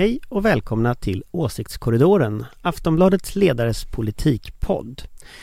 Hej 0.00 0.20
och 0.28 0.44
välkomna 0.44 0.94
till 0.94 1.24
Åsiktskorridoren, 1.30 2.44
Aftonbladets 2.62 3.36
ledares 3.36 3.84
politikpodd. 3.84 5.02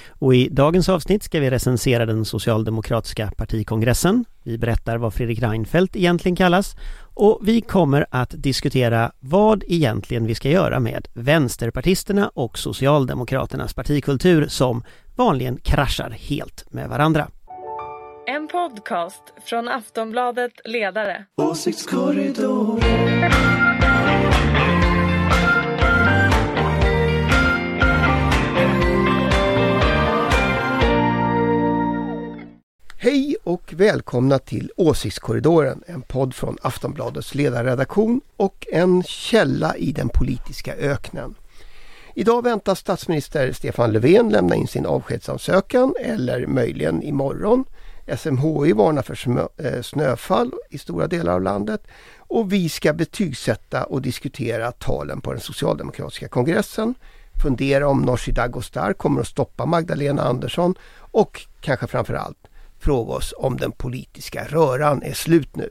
Och 0.09 0.35
i 0.35 0.49
dagens 0.49 0.89
avsnitt 0.89 1.23
ska 1.23 1.39
vi 1.39 1.49
recensera 1.49 2.05
den 2.05 2.25
socialdemokratiska 2.25 3.31
partikongressen. 3.37 4.25
Vi 4.43 4.57
berättar 4.57 4.97
vad 4.97 5.13
Fredrik 5.13 5.41
Reinfeldt 5.41 5.95
egentligen 5.95 6.35
kallas 6.35 6.75
och 7.13 7.39
vi 7.43 7.61
kommer 7.61 8.05
att 8.09 8.29
diskutera 8.29 9.11
vad 9.19 9.63
egentligen 9.67 10.25
vi 10.25 10.35
ska 10.35 10.49
göra 10.49 10.79
med 10.79 11.07
vänsterpartisterna 11.13 12.31
och 12.33 12.57
Socialdemokraternas 12.57 13.73
partikultur 13.73 14.47
som 14.47 14.83
vanligen 15.15 15.57
kraschar 15.57 16.09
helt 16.09 16.71
med 16.71 16.89
varandra. 16.89 17.27
En 18.27 18.47
podcast 18.47 19.23
från 19.45 19.67
Aftonbladet 19.67 20.51
Ledare. 20.65 21.25
Åsiktskorridoren. 21.41 23.56
Hej 33.07 33.35
och 33.43 33.73
välkomna 33.77 34.39
till 34.39 34.71
Åsiktskorridoren, 34.75 35.83
en 35.87 36.01
podd 36.01 36.35
från 36.35 36.57
Aftonbladets 36.61 37.35
ledarredaktion 37.35 38.21
och 38.37 38.67
en 38.71 39.03
källa 39.03 39.75
i 39.75 39.91
den 39.91 40.09
politiska 40.09 40.75
öknen. 40.75 41.35
Idag 42.15 42.43
väntas 42.43 42.79
statsminister 42.79 43.51
Stefan 43.51 43.91
Löfven 43.91 44.29
lämna 44.29 44.55
in 44.55 44.67
sin 44.67 44.85
avskedsansökan 44.85 45.93
eller 45.99 46.47
möjligen 46.47 47.03
imorgon. 47.03 47.65
SMHI 48.17 48.73
varnar 48.73 49.01
för 49.01 49.47
eh, 49.57 49.81
snöfall 49.81 50.51
i 50.69 50.77
stora 50.77 51.07
delar 51.07 51.33
av 51.33 51.41
landet 51.41 51.87
och 52.17 52.53
vi 52.53 52.69
ska 52.69 52.93
betygsätta 52.93 53.83
och 53.83 54.01
diskutera 54.01 54.71
talen 54.71 55.21
på 55.21 55.31
den 55.31 55.41
socialdemokratiska 55.41 56.27
kongressen, 56.27 56.95
fundera 57.43 57.87
om 57.87 58.01
Nooshi 58.01 58.31
Dadgostar 58.31 58.93
kommer 58.93 59.21
att 59.21 59.27
stoppa 59.27 59.65
Magdalena 59.65 60.21
Andersson 60.21 60.75
och 61.11 61.41
kanske 61.61 61.87
framförallt 61.87 62.46
fråga 62.79 63.13
oss 63.13 63.33
om 63.37 63.57
den 63.57 63.71
politiska 63.71 64.45
röran 64.45 65.03
är 65.03 65.13
slut 65.13 65.55
nu. 65.55 65.69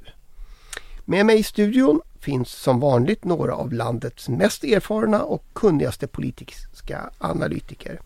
Med 1.05 1.27
mig 1.27 1.39
i 1.39 1.43
studion 1.43 2.01
finns 2.21 2.51
som 2.51 2.81
vanligt 2.81 3.25
några 3.25 3.55
av 3.55 3.73
landets 3.73 4.29
mest 4.29 4.65
erfarna 4.65 5.23
och 5.23 5.45
kunnigaste 5.53 6.07
politiska 6.07 7.11
analytiker. 7.19 8.01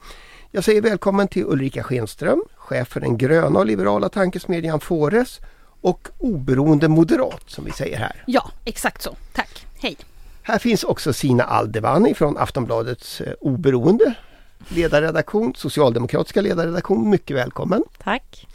Jag 0.51 0.65
säger 0.65 0.83
välkommen 0.83 1.29
till 1.29 1.45
Ulrika 1.45 1.83
Schenström, 1.83 2.45
chef 2.57 2.89
för 2.89 3.01
den 3.01 3.19
gröna 3.19 3.59
och 3.59 3.67
liberala 3.67 4.09
tankesmedjan 4.09 4.81
Fores 4.81 5.41
och 5.81 6.09
oberoende 6.19 6.89
moderat 6.89 7.43
som 7.47 7.65
vi 7.65 7.73
säger 7.73 7.99
här. 7.99 8.25
Ja, 8.27 8.51
exakt 8.65 9.03
så. 9.03 9.17
Tack. 9.33 9.67
Hej. 9.79 9.97
Här 10.43 10.59
finns 10.59 10.85
också 10.85 11.13
Sina 11.13 11.45
Aldevani 11.45 12.15
från 12.15 12.39
Aftonbladets 12.39 13.21
eh, 13.21 13.33
oberoende 13.41 14.15
ledarredaktion, 14.69 15.55
socialdemokratiska 15.57 16.41
ledarredaktion. 16.41 17.11
Mycket 17.11 17.37
välkommen! 17.37 17.83
Tack. 18.03 18.47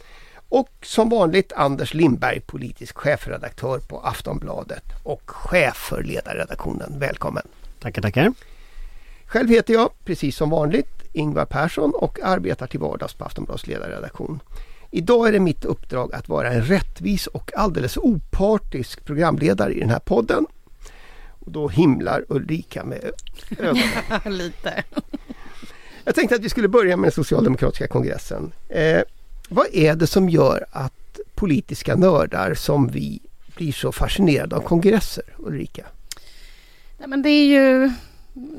Och 0.48 0.68
som 0.82 1.08
vanligt 1.08 1.52
Anders 1.52 1.94
Lindberg, 1.94 2.40
politisk 2.40 2.98
chefredaktör 2.98 3.78
på 3.78 4.00
Aftonbladet 4.00 4.84
och 5.02 5.22
chef 5.30 5.76
för 5.76 6.02
ledarredaktionen. 6.02 6.98
Välkommen! 6.98 7.42
Tackar, 7.80 8.02
tackar. 8.02 8.32
Själv 9.26 9.50
heter 9.50 9.74
jag, 9.74 9.90
precis 10.04 10.36
som 10.36 10.50
vanligt, 10.50 11.02
Ingvar 11.12 11.44
Persson 11.44 11.92
och 11.94 12.18
arbetar 12.22 12.66
till 12.66 12.80
vardags 12.80 13.14
på 13.14 13.24
Aftonbladets 13.24 13.66
ledarredaktion. 13.66 14.40
Idag 14.90 15.28
är 15.28 15.32
det 15.32 15.40
mitt 15.40 15.64
uppdrag 15.64 16.14
att 16.14 16.28
vara 16.28 16.52
en 16.52 16.62
rättvis 16.62 17.26
och 17.26 17.50
alldeles 17.56 17.96
opartisk 17.96 19.04
programledare 19.04 19.72
i 19.72 19.80
den 19.80 19.90
här 19.90 19.98
podden. 19.98 20.46
Och 21.28 21.52
då 21.52 21.68
himlar 21.68 22.24
Ulrika 22.28 22.84
med 22.84 23.10
ögonen. 23.58 23.82
Lite. 24.24 24.84
Jag 26.04 26.14
tänkte 26.14 26.34
att 26.34 26.42
vi 26.42 26.48
skulle 26.48 26.68
börja 26.68 26.96
med 26.96 27.04
den 27.04 27.12
socialdemokratiska 27.12 27.88
kongressen. 27.88 28.52
Eh, 28.68 29.02
vad 29.48 29.66
är 29.72 29.94
det 29.94 30.06
som 30.06 30.28
gör 30.28 30.66
att 30.70 31.20
politiska 31.34 31.96
nördar 31.96 32.54
som 32.54 32.88
vi 32.88 33.20
blir 33.56 33.72
så 33.72 33.92
fascinerade 33.92 34.56
av 34.56 34.60
kongresser, 34.60 35.24
Ulrika? 35.38 35.86
Nej, 36.98 37.08
men 37.08 37.22
det 37.22 37.30
är 37.30 37.46
ju... 37.46 37.92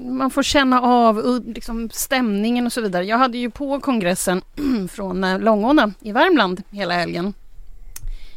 Man 0.10 0.32
får 0.32 0.44
känna 0.44 0.82
av 0.82 1.44
liksom, 1.46 1.90
stämningen 1.90 2.66
och 2.66 2.74
så 2.74 2.82
vidare. 2.82 3.06
Jag 3.06 3.18
hade 3.18 3.38
ju 3.38 3.50
på 3.50 3.80
kongressen 3.80 4.42
från 4.92 5.24
eh, 5.24 5.40
Långåna 5.40 5.94
i 6.00 6.12
Värmland 6.12 6.64
hela 6.70 6.94
helgen. 6.94 7.34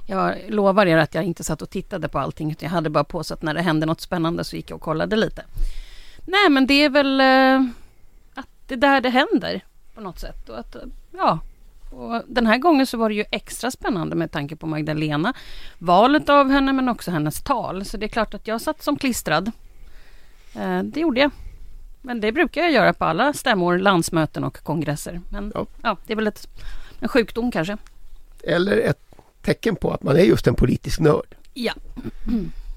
Jag 0.07 0.35
lovar 0.49 0.87
er 0.87 0.97
att 0.97 1.15
jag 1.15 1.25
inte 1.25 1.45
satt 1.45 1.63
och 1.63 1.71
tittade 1.71 2.09
på 2.09 2.19
allting 2.19 2.51
utan 2.51 2.67
jag 2.67 2.71
hade 2.71 2.91
bara 2.91 3.05
på 3.05 3.25
så 3.25 3.35
att 3.35 3.43
när 3.43 3.55
det 3.55 3.63
hände 3.63 3.87
något 3.87 4.01
spännande 4.01 4.45
så 4.45 4.57
gick 4.57 4.71
jag 4.71 4.77
och 4.77 4.83
kollade 4.83 5.17
lite. 5.17 5.45
Nej 6.27 6.51
men 6.51 6.67
det 6.67 6.85
är 6.85 6.89
väl 6.89 7.21
eh, 7.21 7.71
att 8.35 8.49
det 8.67 8.75
är 8.75 8.79
där 8.79 9.01
det 9.01 9.11
händer 9.11 9.65
på 9.95 10.01
något 10.01 10.19
sätt. 10.19 10.49
Och 10.49 10.59
att, 10.59 10.75
eh, 10.75 10.83
ja, 11.11 11.39
och 11.91 12.23
den 12.27 12.47
här 12.47 12.59
gången 12.59 12.87
så 12.87 12.99
var 12.99 13.09
det 13.09 13.15
ju 13.15 13.25
extra 13.31 13.71
spännande 13.71 14.17
med 14.17 14.31
tanke 14.33 14.57
på 14.57 14.67
Magdalena. 14.67 15.35
Valet 15.79 16.29
av 16.29 16.51
henne 16.51 16.73
men 16.73 16.89
också 16.89 17.11
hennes 17.11 17.43
tal. 17.43 17.85
Så 17.85 17.97
det 17.97 18.07
är 18.07 18.09
klart 18.09 18.35
att 18.35 18.47
jag 18.47 18.61
satt 18.61 18.83
som 18.83 18.97
klistrad. 18.97 19.51
Eh, 20.55 20.83
det 20.83 21.01
gjorde 21.01 21.21
jag. 21.21 21.31
Men 22.03 22.21
det 22.21 22.33
brukar 22.33 22.61
jag 22.63 22.73
göra 22.73 22.93
på 22.93 23.05
alla 23.05 23.33
stämmor, 23.33 23.79
landsmöten 23.79 24.45
och 24.45 24.63
kongresser. 24.63 25.21
Men 25.31 25.53
Ja. 25.55 25.67
ja, 25.83 25.97
det 26.07 26.13
är 26.13 26.17
väl 26.17 26.27
ett, 26.27 26.47
en 27.01 27.09
sjukdom 27.09 27.51
kanske. 27.51 27.77
Eller 28.45 28.77
ett 28.79 29.01
tecken 29.43 29.77
på 29.77 29.91
att 29.91 30.03
man 30.03 30.17
är 30.17 30.21
just 30.21 30.47
en 30.47 30.55
politisk 30.55 31.01
nörd. 31.01 31.35
Ja. 31.55 31.73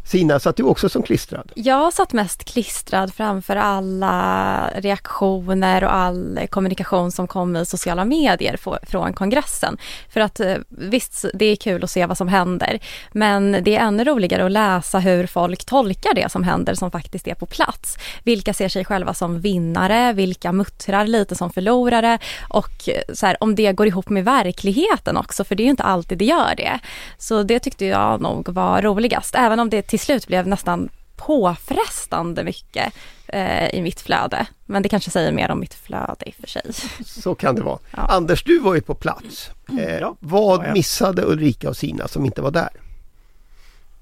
Sina, 0.06 0.40
satt 0.40 0.56
du 0.56 0.64
också 0.64 0.90
som 0.90 1.04
klistrad? 1.04 1.52
Jag 1.56 1.94
satt 1.94 2.14
mest 2.14 2.44
klistrad 2.44 3.14
framför 3.14 3.56
alla 3.56 4.70
reaktioner 4.76 5.84
och 5.84 5.94
all 5.94 6.40
kommunikation 6.50 7.12
som 7.12 7.28
kom 7.28 7.56
i 7.56 7.66
sociala 7.66 8.06
medier 8.06 8.58
från 8.86 9.14
kongressen. 9.14 9.78
För 10.10 10.22
att 10.22 10.40
eh, 10.40 10.56
visst, 10.70 11.26
det 11.34 11.46
är 11.46 11.56
kul 11.56 11.84
att 11.84 11.92
se 11.92 12.06
vad 12.06 12.18
som 12.18 12.28
händer, 12.28 12.80
men 13.12 13.58
det 13.62 13.76
är 13.76 13.80
ännu 13.80 14.04
roligare 14.04 14.46
att 14.46 14.52
läsa 14.52 15.00
hur 15.00 15.28
folk 15.28 15.66
tolkar 15.66 16.14
det 16.14 16.32
som 16.32 16.44
händer 16.44 16.74
som 16.74 16.92
faktiskt 16.92 17.28
är 17.28 17.36
på 17.36 17.46
plats. 17.46 17.98
Vilka 18.24 18.54
ser 18.54 18.70
sig 18.70 18.86
själva 18.86 19.14
som 19.14 19.42
vinnare, 19.42 20.14
vilka 20.14 20.52
muttrar 20.52 21.08
lite 21.08 21.36
som 21.36 21.50
förlorare 21.50 22.20
och 22.50 22.90
eh, 22.90 23.14
så 23.14 23.26
här, 23.26 23.38
om 23.40 23.56
det 23.56 23.74
går 23.74 23.88
ihop 23.88 24.10
med 24.10 24.26
verkligheten 24.26 25.18
också, 25.18 25.44
för 25.44 25.56
det 25.56 25.64
är 25.64 25.66
ju 25.66 25.72
inte 25.72 25.84
alltid 25.84 26.18
det 26.18 26.26
gör 26.26 26.54
det. 26.58 26.80
Så 27.18 27.44
det 27.44 27.60
tyckte 27.60 27.86
jag 27.86 28.22
nog 28.22 28.50
var 28.50 28.82
roligast, 28.82 29.36
även 29.36 29.60
om 29.60 29.70
det 29.70 29.82
till 29.94 30.00
slut 30.00 30.28
blev 30.28 30.48
nästan 30.48 30.90
påfrestande 31.16 32.44
mycket 32.44 32.94
eh, 33.28 33.70
i 33.76 33.82
mitt 33.82 34.02
flöde. 34.02 34.48
Men 34.66 34.84
det 34.84 34.90
kanske 34.90 35.12
säger 35.12 35.32
mer 35.32 35.52
om 35.52 35.60
mitt 35.60 35.74
flöde 35.74 36.26
i 36.26 36.30
och 36.30 36.34
för 36.34 36.48
sig. 36.48 36.62
Så 37.06 37.36
kan 37.36 37.56
det 37.56 37.62
vara. 37.62 37.80
Ja. 37.92 38.00
Anders, 38.00 38.44
du 38.44 38.60
var 38.60 38.76
ju 38.76 38.82
på 38.82 38.96
plats. 38.96 39.52
Eh, 39.80 39.98
Ja, 40.00 40.16
vad 40.20 40.74
missade 40.74 41.26
Ulrika 41.26 41.70
och 41.70 41.78
Sina 41.78 42.08
som 42.08 42.26
inte 42.26 42.42
var 42.42 42.52
där? 42.52 42.70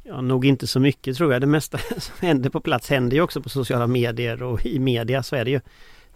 Ja, 0.04 0.22
nog 0.22 0.46
inte 0.46 0.68
så 0.68 0.80
mycket 0.80 1.18
tror 1.18 1.34
jag. 1.34 1.42
Det 1.42 1.48
mesta 1.48 1.78
som 1.98 2.14
händer 2.20 2.50
på 2.50 2.60
plats 2.62 2.90
händer 2.90 3.18
ju 3.18 3.22
också 3.22 3.42
på 3.42 3.50
sociala 3.50 3.88
medier 3.88 4.44
och 4.44 4.66
i 4.66 4.80
media 4.80 5.24
så 5.24 5.36
är 5.36 5.46
det 5.46 5.52
ju. 5.52 5.62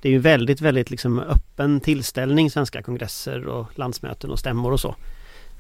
Det 0.02 0.10
är 0.10 0.14
ju 0.14 0.20
väldigt, 0.20 0.62
väldigt 0.62 0.90
liksom 0.90 1.20
öppen 1.20 1.80
tillställning 1.80 2.52
svenska 2.52 2.82
kongresser 2.82 3.48
och 3.48 3.80
landsmöten 3.80 4.32
och 4.32 4.40
stämmor 4.40 4.72
och 4.72 4.80
så. 4.80 4.96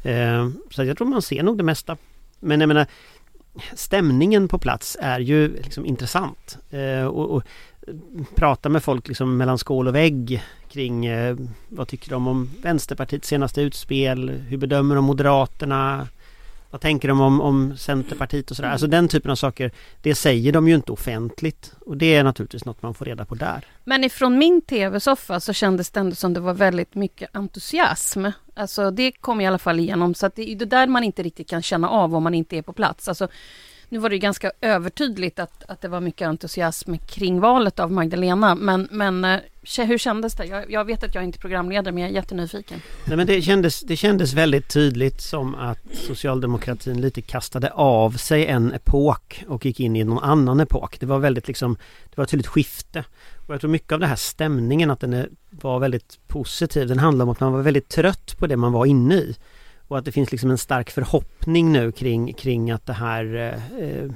Eh, 0.03 0.49
så 0.71 0.83
jag 0.83 0.97
tror 0.97 1.07
man 1.07 1.21
ser 1.21 1.43
nog 1.43 1.57
det 1.57 1.63
mesta. 1.63 1.97
Men 2.39 2.59
jag 2.61 2.67
menar 2.67 2.87
stämningen 3.73 4.47
på 4.47 4.59
plats 4.59 4.97
är 5.01 5.19
ju 5.19 5.55
liksom 5.55 5.85
intressant. 5.85 6.57
Eh, 6.69 7.05
och, 7.05 7.29
och 7.29 7.43
prata 8.35 8.69
med 8.69 8.83
folk 8.83 9.07
liksom 9.07 9.37
mellan 9.37 9.57
skål 9.57 9.87
och 9.87 9.95
vägg 9.95 10.43
kring 10.69 11.05
eh, 11.05 11.37
vad 11.69 11.87
tycker 11.87 12.09
de 12.09 12.27
om 12.27 12.49
Vänsterpartiets 12.61 13.27
senaste 13.27 13.61
utspel? 13.61 14.29
Hur 14.29 14.57
bedömer 14.57 14.95
de 14.95 15.05
Moderaterna? 15.05 16.07
Vad 16.75 16.81
tänker 16.81 17.07
de 17.07 17.21
om, 17.21 17.41
om 17.41 17.77
Centerpartiet 17.77 18.51
och 18.51 18.57
sådär? 18.57 18.69
Alltså 18.69 18.87
den 18.87 19.07
typen 19.07 19.31
av 19.31 19.35
saker, 19.35 19.71
det 20.01 20.15
säger 20.15 20.51
de 20.51 20.67
ju 20.67 20.75
inte 20.75 20.91
offentligt. 20.91 21.73
Och 21.85 21.97
det 21.97 22.15
är 22.15 22.23
naturligtvis 22.23 22.65
något 22.65 22.81
man 22.81 22.93
får 22.93 23.05
reda 23.05 23.25
på 23.25 23.35
där. 23.35 23.65
Men 23.83 24.03
ifrån 24.03 24.37
min 24.37 24.61
tv-soffa 24.61 25.39
så 25.39 25.53
kändes 25.53 25.91
det 25.91 25.99
ändå 25.99 26.15
som 26.15 26.33
det 26.33 26.39
var 26.39 26.53
väldigt 26.53 26.95
mycket 26.95 27.35
entusiasm. 27.35 28.25
Alltså 28.53 28.91
det 28.91 29.11
kom 29.11 29.41
i 29.41 29.47
alla 29.47 29.57
fall 29.57 29.79
igenom. 29.79 30.13
Så 30.13 30.25
att 30.25 30.35
det 30.35 30.51
är 30.51 30.55
det 30.55 30.65
där 30.65 30.87
man 30.87 31.03
inte 31.03 31.23
riktigt 31.23 31.49
kan 31.49 31.61
känna 31.61 31.89
av 31.89 32.15
om 32.15 32.23
man 32.23 32.33
inte 32.33 32.57
är 32.57 32.61
på 32.61 32.73
plats. 32.73 33.07
Alltså, 33.07 33.27
nu 33.89 33.99
var 33.99 34.09
det 34.09 34.15
ju 34.15 34.19
ganska 34.19 34.51
övertydligt 34.61 35.39
att, 35.39 35.63
att 35.67 35.81
det 35.81 35.87
var 35.87 36.01
mycket 36.01 36.27
entusiasm 36.27 36.95
kring 36.97 37.39
valet 37.39 37.79
av 37.79 37.91
Magdalena. 37.91 38.55
Men, 38.55 38.87
men 38.91 39.25
eh, 39.25 39.39
hur 39.77 39.97
kändes 39.97 40.33
det? 40.33 40.45
Jag, 40.45 40.71
jag 40.71 40.85
vet 40.85 41.03
att 41.03 41.15
jag 41.15 41.23
inte 41.23 41.37
är 41.37 41.39
programledare 41.39 41.91
men 41.91 42.03
jag 42.03 42.09
är 42.09 42.15
jättenyfiken. 42.15 42.81
Nej, 43.05 43.17
men 43.17 43.27
det, 43.27 43.41
kändes, 43.41 43.81
det 43.81 43.95
kändes 43.95 44.33
väldigt 44.33 44.73
tydligt 44.73 45.21
som 45.21 45.55
att 45.55 45.79
socialdemokratin 45.93 47.01
lite 47.01 47.21
kastade 47.21 47.69
av 47.71 48.11
sig 48.11 48.45
en 48.45 48.73
epok 48.73 49.43
och 49.47 49.65
gick 49.65 49.79
in 49.79 49.95
i 49.95 50.03
någon 50.03 50.23
annan 50.23 50.59
epok. 50.59 50.99
Det 50.99 51.05
var 51.05 51.19
väldigt 51.19 51.47
liksom, 51.47 51.77
det 52.09 52.17
var 52.17 52.23
ett 52.23 52.29
tydligt 52.29 52.47
skifte. 52.47 53.03
Och 53.47 53.53
jag 53.53 53.61
tror 53.61 53.71
mycket 53.71 53.91
av 53.91 53.99
den 53.99 54.09
här 54.09 54.15
stämningen 54.15 54.91
att 54.91 54.99
den 54.99 55.13
är, 55.13 55.29
var 55.49 55.79
väldigt 55.79 56.19
positiv. 56.27 56.87
Den 56.87 56.99
handlar 56.99 57.25
om 57.25 57.29
att 57.29 57.39
man 57.39 57.53
var 57.53 57.61
väldigt 57.61 57.89
trött 57.89 58.37
på 58.39 58.47
det 58.47 58.57
man 58.57 58.71
var 58.71 58.85
inne 58.85 59.15
i. 59.15 59.35
Och 59.87 59.97
att 59.97 60.05
det 60.05 60.11
finns 60.11 60.31
liksom 60.31 60.51
en 60.51 60.57
stark 60.57 60.89
förhoppning 60.89 61.71
nu 61.71 61.91
kring, 61.91 62.33
kring 62.33 62.71
att 62.71 62.85
det 62.85 62.93
här 62.93 63.35
eh, 63.35 63.89
eh 63.89 64.11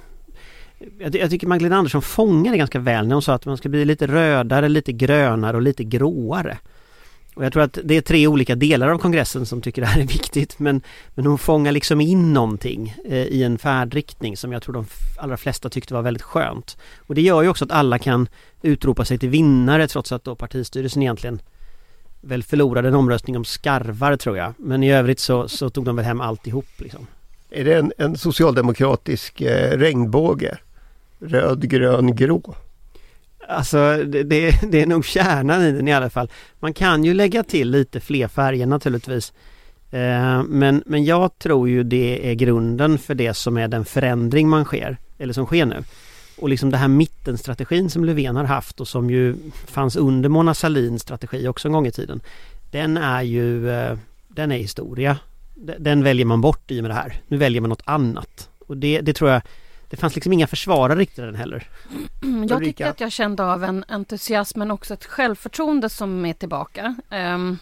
jag, 1.00 1.16
jag 1.16 1.30
tycker 1.30 1.48
Magdalena 1.48 1.78
Andersson 1.78 2.02
fångade 2.02 2.54
det 2.54 2.58
ganska 2.58 2.80
väl 2.80 3.08
när 3.08 3.16
hon 3.16 3.22
sa 3.22 3.34
att 3.34 3.46
man 3.46 3.58
ska 3.58 3.70
bli 3.70 3.86
lite 3.86 4.08
rödare, 4.08 4.70
lite 4.70 4.92
grönare 4.92 5.58
och 5.58 5.64
lite 5.64 5.84
gråare. 5.84 6.58
Och 7.36 7.46
jag 7.46 7.54
tror 7.54 7.64
att 7.64 7.78
det 7.84 7.98
är 7.98 8.02
tre 8.02 8.28
olika 8.28 8.56
delar 8.56 8.90
av 8.90 8.98
kongressen 8.98 9.46
som 9.46 9.62
tycker 9.62 9.82
det 9.82 9.88
här 9.88 10.02
är 10.02 10.08
viktigt 10.08 10.60
men, 10.60 10.82
men 11.16 11.26
hon 11.26 11.38
fångar 11.38 11.72
liksom 11.72 12.02
in 12.02 12.34
någonting 12.34 12.96
eh, 13.06 13.24
i 13.24 13.44
en 13.44 13.58
färdriktning 13.58 14.38
som 14.38 14.52
jag 14.52 14.62
tror 14.62 14.74
de 14.74 14.86
allra 15.18 15.38
flesta 15.38 15.70
tyckte 15.70 15.94
var 15.94 16.02
väldigt 16.02 16.24
skönt. 16.24 16.78
Och 16.98 17.16
det 17.16 17.22
gör 17.22 17.42
ju 17.42 17.50
också 17.50 17.66
att 17.66 17.72
alla 17.72 18.00
kan 18.00 18.28
utropa 18.62 19.06
sig 19.06 19.18
till 19.18 19.30
vinnare 19.30 19.88
trots 19.88 20.12
att 20.12 20.24
då 20.24 20.36
partistyrelsen 20.36 21.02
egentligen 21.02 21.42
väl 22.22 22.44
förlorade 22.44 22.88
en 22.88 22.96
omröstning 22.96 23.38
om 23.38 23.46
skarvar 23.46 24.16
tror 24.16 24.38
jag. 24.38 24.54
Men 24.58 24.84
i 24.84 24.92
övrigt 24.92 25.20
så, 25.20 25.48
så 25.48 25.70
tog 25.70 25.86
de 25.86 25.96
väl 25.96 26.06
hem 26.06 26.22
alltihop 26.22 26.68
liksom. 26.78 27.08
Är 27.50 27.66
det 27.66 27.74
en, 27.74 27.94
en 27.98 28.18
socialdemokratisk 28.18 29.42
eh, 29.42 29.78
regnbåge? 29.78 30.58
Röd, 31.20 31.70
grön, 31.70 32.16
grå? 32.16 32.56
Alltså 33.48 34.04
det, 34.06 34.24
det, 34.24 34.60
det 34.72 34.82
är 34.82 34.86
nog 34.86 35.06
kärnan 35.06 35.64
i 35.64 35.72
den 35.72 35.88
i 35.88 35.94
alla 35.94 36.10
fall. 36.10 36.30
Man 36.60 36.74
kan 36.74 37.04
ju 37.04 37.14
lägga 37.14 37.44
till 37.44 37.70
lite 37.72 38.00
fler 38.00 38.28
färger 38.28 38.66
naturligtvis. 38.66 39.34
Eh, 39.92 40.44
men, 40.44 40.84
men 40.86 41.06
jag 41.06 41.40
tror 41.40 41.70
ju 41.70 41.84
det 41.84 42.32
är 42.32 42.34
grunden 42.34 42.98
för 42.98 43.16
det 43.16 43.34
som 43.34 43.58
är 43.58 43.68
den 43.68 43.86
förändring 43.86 44.50
man 44.50 44.66
sker, 44.66 44.98
eller 45.18 45.34
som 45.34 45.46
sker 45.46 45.66
nu. 45.66 45.84
Och 46.42 46.50
liksom 46.50 46.70
det 46.70 46.78
här 46.78 46.88
mittenstrategin 46.88 47.90
som 47.90 48.06
Löfven 48.06 48.36
har 48.36 48.44
haft 48.44 48.82
och 48.82 48.88
som 48.88 49.10
ju 49.10 49.36
fanns 49.68 49.96
under 49.96 50.30
Mona 50.30 50.54
Sahlins 50.54 51.02
strategi 51.02 51.48
också 51.48 51.68
en 51.68 51.72
gång 51.72 51.88
i 51.88 51.92
tiden. 51.92 52.22
Den 52.72 52.98
är 52.98 53.22
ju, 53.22 53.72
eh, 53.72 53.98
den 54.28 54.52
är 54.52 54.58
historia. 54.58 55.18
Den 55.80 56.04
väljer 56.04 56.26
man 56.26 56.42
bort 56.42 56.72
i 56.72 56.80
och 56.80 56.84
med 56.84 56.92
det 56.92 56.96
här. 56.96 57.22
Nu 57.28 57.38
väljer 57.38 57.62
man 57.62 57.70
något 57.70 57.84
annat. 57.86 58.50
Och 58.68 58.78
det, 58.78 59.02
det 59.02 59.14
tror 59.14 59.30
jag 59.32 59.42
det 59.90 59.98
fanns 59.98 60.16
liksom 60.16 60.34
inga 60.34 60.48
försvarare 60.48 61.00
riktigt 61.00 61.26
den 61.26 61.36
heller. 61.36 61.68
Jag 62.50 62.60
tycker 62.60 62.88
att 62.88 63.00
jag 63.00 63.12
kände 63.12 63.44
av 63.46 63.64
en 63.64 63.86
entusiasm 63.88 64.60
men 64.60 64.72
också 64.72 64.94
ett 64.94 65.06
självförtroende 65.06 65.90
som 65.90 66.26
är 66.26 66.34
tillbaka. 66.34 66.96
Um, 67.12 67.58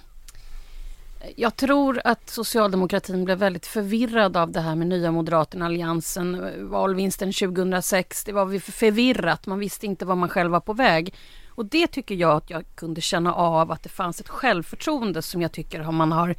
jag 1.35 1.55
tror 1.55 2.01
att 2.03 2.29
socialdemokratin 2.29 3.25
blev 3.25 3.37
väldigt 3.37 3.65
förvirrad 3.65 4.37
av 4.37 4.51
det 4.51 4.61
här 4.61 4.75
med 4.75 4.87
Nya 4.87 5.11
Moderaterna, 5.11 5.65
Alliansen, 5.65 6.51
valvinsten 6.69 7.33
2006. 7.33 8.23
Det 8.23 8.31
var 8.31 8.59
förvirrat, 8.59 9.45
man 9.45 9.59
visste 9.59 9.85
inte 9.85 10.05
var 10.05 10.15
man 10.15 10.29
själv 10.29 10.51
var 10.51 10.59
på 10.59 10.73
väg. 10.73 11.13
Och 11.47 11.65
det 11.65 11.87
tycker 11.87 12.15
jag 12.15 12.37
att 12.37 12.49
jag 12.49 12.63
kunde 12.75 13.01
känna 13.01 13.33
av 13.33 13.71
att 13.71 13.83
det 13.83 13.89
fanns 13.89 14.21
ett 14.21 14.29
självförtroende 14.29 15.21
som 15.21 15.41
jag 15.41 15.51
tycker 15.51 15.91
man 15.91 16.11
har 16.11 16.35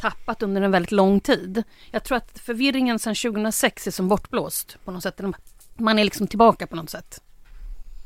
tappat 0.00 0.42
under 0.42 0.62
en 0.62 0.70
väldigt 0.70 0.92
lång 0.92 1.20
tid. 1.20 1.62
Jag 1.90 2.04
tror 2.04 2.16
att 2.16 2.38
förvirringen 2.38 2.98
sedan 2.98 3.14
2006 3.14 3.86
är 3.86 3.90
som 3.90 4.08
bortblåst 4.08 4.78
på 4.84 4.90
något 4.90 5.02
sätt. 5.02 5.20
Man 5.76 5.98
är 5.98 6.04
liksom 6.04 6.26
tillbaka 6.26 6.66
på 6.66 6.76
något 6.76 6.90
sätt. 6.90 7.22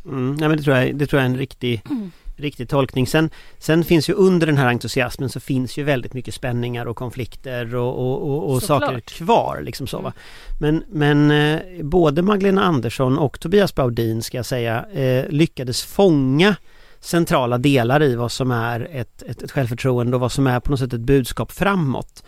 Mm, 0.05 0.35
nej 0.35 0.49
men 0.49 0.58
det 0.58 0.64
tror 0.64 0.76
jag, 0.76 0.96
det 0.96 1.06
tror 1.06 1.23
jag 1.23 1.26
är 1.26 1.31
en 1.31 1.38
riktig, 1.38 1.82
mm. 1.90 2.12
Riktig 2.42 2.68
tolkning. 2.68 3.06
Sen, 3.06 3.30
sen 3.58 3.84
finns 3.84 4.08
ju 4.08 4.12
under 4.12 4.46
den 4.46 4.58
här 4.58 4.66
entusiasmen 4.66 5.28
så 5.28 5.40
finns 5.40 5.76
ju 5.76 5.82
väldigt 5.82 6.14
mycket 6.14 6.34
spänningar 6.34 6.86
och 6.86 6.96
konflikter 6.96 7.74
och, 7.74 7.98
och, 7.98 8.30
och, 8.30 8.50
och 8.50 8.62
saker 8.62 9.00
kvar. 9.00 9.60
Liksom 9.62 9.86
så, 9.86 10.00
va? 10.00 10.12
Men, 10.60 10.84
men 10.88 11.30
eh, 11.30 11.60
både 11.82 12.22
Magdalena 12.22 12.62
Andersson 12.62 13.18
och 13.18 13.40
Tobias 13.40 13.74
Baudin 13.74 14.22
ska 14.22 14.36
jag 14.36 14.46
säga 14.46 14.86
eh, 14.92 15.28
lyckades 15.28 15.82
fånga 15.82 16.56
centrala 17.00 17.58
delar 17.58 18.02
i 18.02 18.14
vad 18.14 18.32
som 18.32 18.50
är 18.50 18.88
ett, 18.92 19.22
ett, 19.22 19.42
ett 19.42 19.50
självförtroende 19.50 20.16
och 20.16 20.20
vad 20.20 20.32
som 20.32 20.46
är 20.46 20.60
på 20.60 20.70
något 20.70 20.80
sätt 20.80 20.92
ett 20.92 21.00
budskap 21.00 21.52
framåt. 21.52 22.22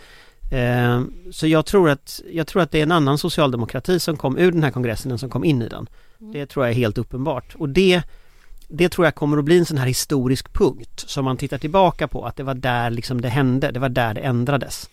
Eh, 0.50 1.02
så 1.32 1.46
jag 1.46 1.66
tror, 1.66 1.90
att, 1.90 2.20
jag 2.32 2.46
tror 2.46 2.62
att 2.62 2.70
det 2.70 2.78
är 2.78 2.82
en 2.82 2.93
annan 2.93 3.19
socialdemokrati 3.19 4.00
som 4.00 4.16
kom 4.16 4.38
ur 4.38 4.52
den 4.52 4.62
här 4.62 4.70
kongressen 4.70 5.12
än 5.12 5.19
som 5.19 5.31
kom 5.31 5.44
in 5.44 5.62
i 5.62 5.69
den. 5.69 5.87
Mm. 6.20 6.32
Det 6.32 6.46
tror 6.46 6.64
jag 6.64 6.70
är 6.70 6.76
helt 6.76 6.99
uppenbart. 6.99 7.55
Och 7.55 7.69
det, 7.69 8.02
det 8.69 8.88
tror 8.88 9.06
jag 9.06 9.14
kommer 9.14 9.38
att 9.38 9.44
bli 9.44 9.58
en 9.58 9.66
sån 9.66 9.78
här 9.78 9.87
historisk 9.87 10.52
punkt 10.52 11.05
som 11.06 11.25
man 11.25 11.37
tittar 11.37 11.58
tillbaka 11.58 12.08
på 12.08 12.26
att 12.26 12.37
det 12.37 12.43
var 12.43 12.55
där 12.55 12.90
liksom 12.90 13.20
det 13.20 13.28
hände, 13.28 13.70
det 13.70 13.81
var 13.81 13.88
där 13.88 14.14
det 14.14 14.20
ändrades. 14.20 14.90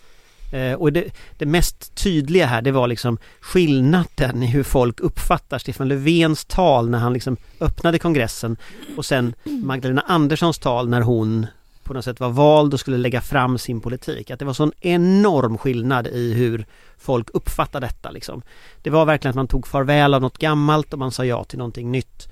Eh, 0.51 0.73
och 0.73 0.93
det, 0.93 1.15
det, 1.37 1.45
mest 1.45 1.95
tydliga 1.95 2.45
här 2.45 2.61
det 2.61 2.71
var 2.71 2.87
liksom 2.87 3.17
skillnaden 3.39 4.43
i 4.43 4.45
hur 4.45 4.63
folk 4.63 4.99
uppfattar 4.99 5.57
Stefan 5.57 5.87
Löfvens 5.87 6.45
tal 6.45 6.89
när 6.89 6.99
han 6.99 7.13
liksom 7.13 7.37
öppnade 7.59 7.99
kongressen 7.99 8.57
och 8.97 9.05
sen 9.05 9.33
Magdalena 9.43 10.01
Anderssons 10.07 10.59
tal 10.59 10.89
när 10.89 11.01
hon 11.01 11.47
på 11.83 11.93
något 11.93 12.05
sätt 12.05 12.19
var 12.19 12.29
vald 12.29 12.73
och 12.73 12.79
skulle 12.79 12.97
lägga 12.97 13.21
fram 13.21 13.57
sin 13.57 13.81
politik. 13.81 14.31
Att 14.31 14.39
det 14.39 14.45
var 14.45 14.53
sån 14.53 14.71
enorm 14.79 15.57
skillnad 15.57 16.07
i 16.07 16.33
hur 16.33 16.65
folk 16.97 17.29
uppfattar 17.33 17.81
detta 17.81 18.11
liksom. 18.11 18.41
Det 18.81 18.89
var 18.89 19.05
verkligen 19.05 19.29
att 19.29 19.35
man 19.35 19.47
tog 19.47 19.67
farväl 19.67 20.13
av 20.13 20.21
något 20.21 20.37
gammalt 20.37 20.93
och 20.93 20.99
man 20.99 21.11
sa 21.11 21.25
ja 21.25 21.43
till 21.43 21.57
någonting 21.57 21.91
nytt. 21.91 22.27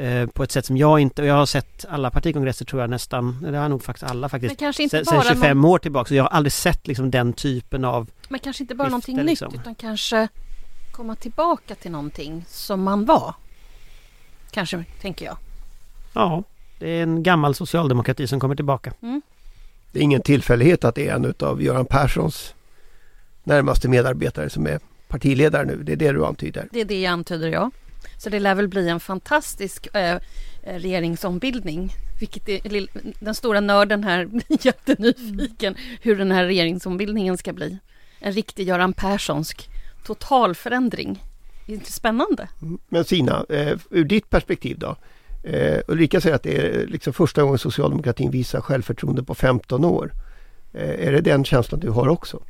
Eh, 0.00 0.26
på 0.26 0.42
ett 0.42 0.52
sätt 0.52 0.66
som 0.66 0.76
jag 0.76 1.00
inte, 1.00 1.22
och 1.22 1.28
jag 1.28 1.34
har 1.34 1.46
sett 1.46 1.84
alla 1.88 2.10
partikongresser 2.10 2.64
tror 2.64 2.80
jag 2.80 2.90
nästan, 2.90 3.38
det 3.42 3.58
har 3.58 3.68
nog 3.68 3.82
faktiskt 3.82 4.10
alla 4.10 4.28
faktiskt, 4.28 4.58
kanske 4.58 4.82
inte 4.82 5.04
sen, 5.04 5.22
sen 5.22 5.22
25 5.22 5.60
någon... 5.60 5.70
år 5.70 5.78
tillbaka. 5.78 6.08
Så 6.08 6.14
jag 6.14 6.24
har 6.24 6.30
aldrig 6.30 6.52
sett 6.52 6.86
liksom 6.86 7.10
den 7.10 7.32
typen 7.32 7.84
av 7.84 8.10
Men 8.28 8.40
kanske 8.40 8.62
inte 8.62 8.74
bara 8.74 8.84
skifte, 8.84 8.90
någonting 8.90 9.22
liksom. 9.22 9.52
nytt 9.52 9.60
utan 9.60 9.74
kanske 9.74 10.28
komma 10.92 11.16
tillbaka 11.16 11.74
till 11.74 11.90
någonting 11.90 12.44
som 12.48 12.82
man 12.82 13.04
var. 13.04 13.34
Kanske, 14.50 14.84
tänker 15.00 15.26
jag. 15.26 15.36
Ja, 16.12 16.42
det 16.78 16.90
är 16.90 17.02
en 17.02 17.22
gammal 17.22 17.54
socialdemokrati 17.54 18.26
som 18.26 18.40
kommer 18.40 18.54
tillbaka. 18.54 18.92
Mm. 19.02 19.22
Det 19.92 19.98
är 19.98 20.02
ingen 20.02 20.22
tillfällighet 20.22 20.84
att 20.84 20.94
det 20.94 21.08
är 21.08 21.14
en 21.14 21.34
av 21.40 21.62
Göran 21.62 21.86
Perssons 21.86 22.54
närmaste 23.44 23.88
medarbetare 23.88 24.50
som 24.50 24.66
är 24.66 24.80
partiledare 25.08 25.64
nu. 25.64 25.82
Det 25.82 25.92
är 25.92 25.96
det 25.96 26.12
du 26.12 26.26
antyder. 26.26 26.68
Det 26.72 26.80
är 26.80 26.84
det 26.84 27.00
jag 27.00 27.12
antyder, 27.12 27.48
ja. 27.48 27.70
Så 28.18 28.30
det 28.30 28.40
lär 28.40 28.54
väl 28.54 28.68
bli 28.68 28.88
en 28.88 29.00
fantastisk 29.00 29.88
eh, 29.94 30.10
eh 30.10 30.18
regeringsombildning. 30.62 31.92
Vilket 32.20 32.48
är, 32.48 32.86
den 33.24 33.34
stora 33.34 33.60
nörden 33.60 34.04
här 34.04 34.24
blir 34.26 34.66
jättenyfiken 34.66 35.74
hur 36.00 36.16
den 36.16 36.32
här 36.32 36.44
regeringsombildningen 36.44 37.38
ska 37.38 37.52
bli. 37.52 37.78
En 38.18 38.32
riktig 38.32 38.68
Göran 38.68 38.92
Perssonsk 38.92 39.68
totalförändring. 40.06 41.24
Det 41.66 41.72
är 41.72 41.76
inte 41.76 41.92
spännande? 41.92 42.48
Mm, 42.62 42.78
men 42.88 43.04
Sina, 43.04 43.44
eh, 43.48 43.78
ur 43.90 44.04
ditt 44.04 44.30
perspektiv 44.30 44.78
då? 44.78 44.96
Eh, 45.42 45.80
Ulrika 45.88 46.20
säger 46.20 46.36
att 46.36 46.42
det 46.42 46.56
är 46.56 46.86
liksom 46.86 47.12
första 47.12 47.42
gången 47.42 47.58
socialdemokratin 47.58 48.30
visar 48.30 48.60
självförtroende 48.60 49.22
på 49.22 49.34
15 49.34 49.84
år. 49.84 50.12
Eh, 50.72 51.06
är 51.08 51.12
det 51.12 51.20
den 51.20 51.44
känslan 51.44 51.80
du 51.80 51.90
har 51.90 52.08
också? 52.08 52.42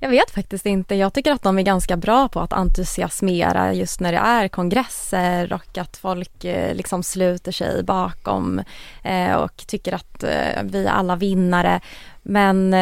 Jag 0.00 0.10
vet 0.10 0.30
faktiskt 0.30 0.66
inte. 0.66 0.94
Jag 0.94 1.12
tycker 1.12 1.32
att 1.32 1.42
de 1.42 1.58
är 1.58 1.62
ganska 1.62 1.96
bra 1.96 2.28
på 2.28 2.40
att 2.40 2.52
entusiasmera 2.52 3.74
just 3.74 4.00
när 4.00 4.12
det 4.12 4.18
är 4.18 4.48
kongresser 4.48 5.52
och 5.52 5.78
att 5.78 5.96
folk 5.96 6.44
eh, 6.44 6.74
liksom 6.74 7.02
sluter 7.02 7.52
sig 7.52 7.82
bakom 7.82 8.62
eh, 9.02 9.34
och 9.34 9.66
tycker 9.66 9.92
att 9.92 10.22
eh, 10.22 10.62
vi 10.64 10.84
är 10.84 10.90
alla 10.90 11.16
vinnare. 11.16 11.80
Men 12.22 12.74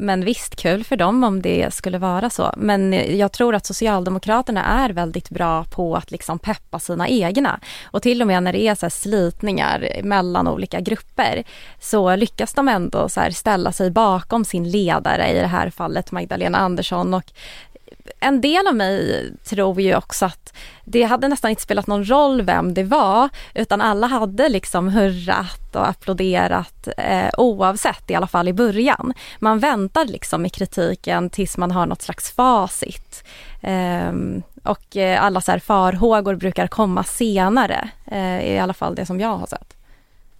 men 0.00 0.24
visst, 0.24 0.56
kul 0.56 0.84
för 0.84 0.96
dem 0.96 1.24
om 1.24 1.42
det 1.42 1.74
skulle 1.74 1.98
vara 1.98 2.30
så. 2.30 2.54
Men 2.56 2.92
jag 3.18 3.32
tror 3.32 3.54
att 3.54 3.66
Socialdemokraterna 3.66 4.64
är 4.64 4.90
väldigt 4.90 5.30
bra 5.30 5.64
på 5.64 5.96
att 5.96 6.10
liksom 6.10 6.38
peppa 6.38 6.78
sina 6.78 7.08
egna. 7.08 7.60
Och 7.84 8.02
till 8.02 8.20
och 8.20 8.26
med 8.26 8.42
när 8.42 8.52
det 8.52 8.60
är 8.60 8.74
så 8.74 8.90
slitningar 8.90 10.00
mellan 10.02 10.48
olika 10.48 10.80
grupper 10.80 11.44
så 11.80 12.16
lyckas 12.16 12.54
de 12.54 12.68
ändå 12.68 13.08
så 13.08 13.20
ställa 13.32 13.72
sig 13.72 13.90
bakom 13.90 14.44
sin 14.44 14.70
ledare, 14.70 15.30
i 15.30 15.40
det 15.40 15.46
här 15.46 15.70
fallet 15.70 16.12
Magdalena 16.12 16.58
Andersson. 16.58 17.14
Och 17.14 17.32
en 18.20 18.40
del 18.40 18.66
av 18.66 18.74
mig 18.74 19.30
tror 19.44 19.80
ju 19.80 19.96
också 19.96 20.24
att 20.24 20.52
det 20.84 21.02
hade 21.02 21.28
nästan 21.28 21.50
inte 21.50 21.62
spelat 21.62 21.86
någon 21.86 22.04
roll 22.04 22.42
vem 22.42 22.74
det 22.74 22.82
var 22.82 23.28
utan 23.54 23.80
alla 23.80 24.06
hade 24.06 24.48
liksom 24.48 24.88
hurrat 24.88 25.76
och 25.76 25.88
applåderat 25.88 26.88
eh, 26.96 27.30
oavsett, 27.38 28.10
i 28.10 28.14
alla 28.14 28.26
fall 28.26 28.48
i 28.48 28.52
början. 28.52 29.12
Man 29.38 29.58
väntar 29.58 30.04
liksom 30.04 30.42
med 30.42 30.52
kritiken 30.52 31.30
tills 31.30 31.56
man 31.56 31.70
har 31.70 31.86
något 31.86 32.02
slags 32.02 32.30
facit. 32.30 33.24
Ehm, 33.60 34.42
eh, 34.64 34.70
och 34.70 34.96
alla 35.18 35.40
så 35.40 35.52
här 35.52 35.58
farhågor 35.58 36.34
brukar 36.34 36.66
komma 36.66 37.04
senare, 37.04 37.90
eh, 38.06 38.52
i 38.54 38.58
alla 38.58 38.74
fall 38.74 38.94
det 38.94 39.06
som 39.06 39.20
jag 39.20 39.36
har 39.36 39.46
sett. 39.46 39.76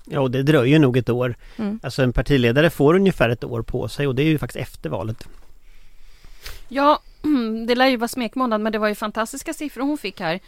Ja, 0.04 0.20
och 0.20 0.30
det 0.30 0.42
dröjer 0.42 0.78
nog 0.78 0.96
ett 0.96 1.08
år. 1.08 1.34
Mm. 1.56 1.80
Alltså 1.82 2.02
en 2.02 2.12
partiledare 2.12 2.70
får 2.70 2.94
ungefär 2.94 3.28
ett 3.28 3.44
år 3.44 3.62
på 3.62 3.88
sig 3.88 4.06
och 4.06 4.14
det 4.14 4.22
är 4.22 4.26
ju 4.26 4.38
faktiskt 4.38 4.62
efter 4.62 4.90
valet. 4.90 5.28
Ja, 6.68 7.00
det 7.66 7.74
lär 7.74 7.86
ju 7.86 7.96
vara 7.96 8.08
smekmånad 8.08 8.60
men 8.60 8.72
det 8.72 8.78
var 8.78 8.88
ju 8.88 8.94
fantastiska 8.94 9.54
siffror 9.54 9.82
hon 9.82 9.98
fick 9.98 10.20
här 10.20 10.40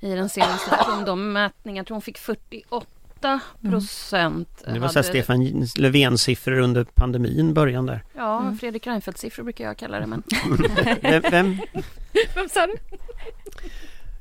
i 0.00 0.14
den 0.14 0.28
senaste 0.28 0.70
persondommätningen. 0.70 1.76
Jag 1.76 1.86
tror 1.86 1.94
hon 1.94 2.02
fick 2.02 2.18
48 2.18 3.40
procent. 3.62 4.62
Mm. 4.62 4.74
Det 4.74 4.80
var 4.80 4.88
så 4.88 5.02
Stefan 5.02 5.66
Löfvens 5.76 6.22
siffror 6.22 6.58
under 6.58 6.84
pandemin 6.84 7.54
början 7.54 7.86
där. 7.86 8.04
Ja, 8.16 8.40
mm. 8.40 8.58
Fredrik 8.58 8.86
Reinfeldts 8.86 9.20
siffror 9.20 9.44
brukar 9.44 9.64
jag 9.64 9.76
kalla 9.76 10.00
det 10.00 10.06
men... 10.06 10.22
vem? 11.02 11.22
Vem, 11.30 11.58
vem 12.34 12.48
sa 12.48 12.66
du? 12.66 12.74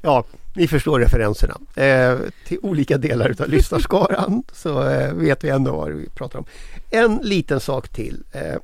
Ja, 0.01 0.23
ni 0.55 0.67
förstår 0.67 0.99
referenserna. 0.99 1.57
Eh, 1.75 2.19
till 2.45 2.59
olika 2.61 2.97
delar 2.97 3.35
av 3.41 3.49
lyssnarskaran 3.49 4.43
så 4.53 4.89
eh, 4.89 5.13
vet 5.13 5.43
vi 5.43 5.49
ändå 5.49 5.71
vad 5.71 5.91
vi 5.91 6.09
pratar 6.09 6.39
om. 6.39 6.45
En 6.89 7.17
liten 7.17 7.59
sak 7.59 7.89
till. 7.89 8.23
Eh, 8.31 8.55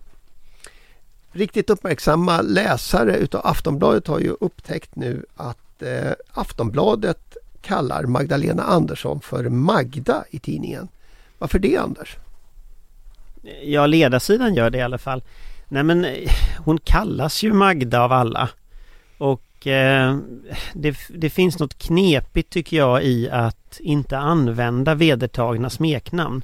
riktigt 1.36 1.70
uppmärksamma 1.70 2.42
läsare 2.42 3.18
utav 3.18 3.42
Aftonbladet 3.44 4.08
har 4.08 4.20
ju 4.20 4.36
upptäckt 4.40 4.96
nu 4.96 5.26
att 5.36 5.82
eh, 5.82 6.12
Aftonbladet 6.34 7.38
kallar 7.62 8.04
Magdalena 8.04 8.64
Andersson 8.64 9.22
för 9.22 9.50
Magda 9.50 10.24
i 10.32 10.40
tidningen. 10.40 10.88
Varför 11.38 11.60
det 11.60 11.78
Anders? 11.78 12.18
Ja, 13.64 13.86
ledarsidan 13.86 14.56
gör 14.56 14.70
det 14.70 14.78
i 14.78 14.82
alla 14.82 14.98
fall. 14.98 15.24
Nej 15.68 15.84
men 15.84 16.06
eh, 16.06 16.32
hon 16.58 16.78
kallas 16.78 17.44
ju 17.44 17.54
Magda 17.54 18.02
av 18.02 18.12
alla. 18.12 18.50
Och 19.18 19.68
eh, 19.68 20.18
det, 20.74 20.98
det, 21.10 21.30
finns 21.30 21.60
något 21.60 21.78
knepigt 21.78 22.50
tycker 22.50 22.78
jag 22.78 23.04
i 23.04 23.30
att 23.30 23.80
inte 23.80 24.18
använda 24.18 24.96
vedertagna 24.96 25.70
smeknamn. 25.70 26.44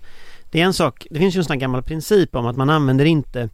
Det 0.51 0.61
är 0.61 0.65
en 0.65 0.73
sak, 0.73 1.07
det 1.09 1.19
finns 1.19 1.35
ju 1.35 1.37
en 1.37 1.43
sån 1.43 1.53
här 1.53 1.59
gammal 1.59 1.83
princip 1.83 2.35
om 2.35 2.45
att 2.45 2.57
man 2.57 2.69
använder 2.69 3.05
inte 3.05 3.49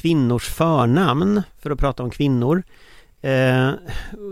kvinnors 0.00 0.48
förnamn 0.48 1.42
för 1.58 1.70
att 1.70 1.78
prata 1.78 2.02
om 2.02 2.10
kvinnor. 2.10 2.62
Eh, 3.22 3.70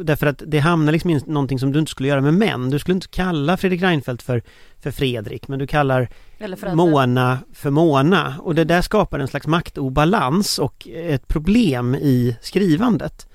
därför 0.04 0.26
att 0.26 0.42
det 0.46 0.58
hamnar 0.58 0.92
liksom 0.92 1.10
i 1.10 1.20
någonting 1.26 1.58
som 1.58 1.72
du 1.72 1.78
inte 1.78 1.90
skulle 1.90 2.08
göra 2.08 2.20
med 2.20 2.34
män. 2.34 2.70
Du 2.70 2.78
skulle 2.78 2.94
inte 2.94 3.08
kalla 3.08 3.56
Fredrik 3.56 3.82
Reinfeldt 3.82 4.22
för, 4.22 4.42
för 4.80 4.90
Fredrik, 4.90 5.48
men 5.48 5.58
du 5.58 5.66
kallar 5.66 6.08
för 6.38 6.74
Mona 6.74 7.38
för 7.52 7.70
Mona. 7.70 8.34
Och 8.42 8.54
det 8.54 8.64
där 8.64 8.82
skapar 8.82 9.18
en 9.18 9.28
slags 9.28 9.46
maktobalans 9.46 10.58
och 10.58 10.88
ett 10.94 11.28
problem 11.28 11.94
i 11.94 12.36
skrivandet. 12.40 13.28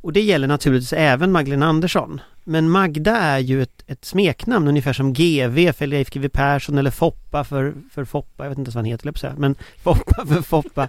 Och 0.00 0.12
det 0.12 0.20
gäller 0.20 0.48
naturligtvis 0.48 0.92
även 0.92 1.32
Magdalena 1.32 1.66
Andersson. 1.66 2.20
Men 2.50 2.70
Magda 2.70 3.16
är 3.16 3.38
ju 3.38 3.62
ett, 3.62 3.82
ett 3.86 4.04
smeknamn 4.04 4.68
ungefär 4.68 4.92
som 4.92 5.12
GV 5.12 5.72
för 5.72 5.86
Leif 5.86 6.10
GW 6.10 6.28
Persson 6.28 6.78
eller 6.78 6.90
Foppa 6.90 7.44
för, 7.44 7.74
för 7.90 8.04
Foppa, 8.04 8.44
jag 8.44 8.48
vet 8.48 8.58
inte 8.58 8.68
ens 8.68 8.74
vad 8.74 8.84
han 8.84 8.90
heter, 8.92 9.18
säga. 9.18 9.34
men 9.38 9.54
Foppa 9.82 10.26
för 10.28 10.42
Foppa, 10.42 10.88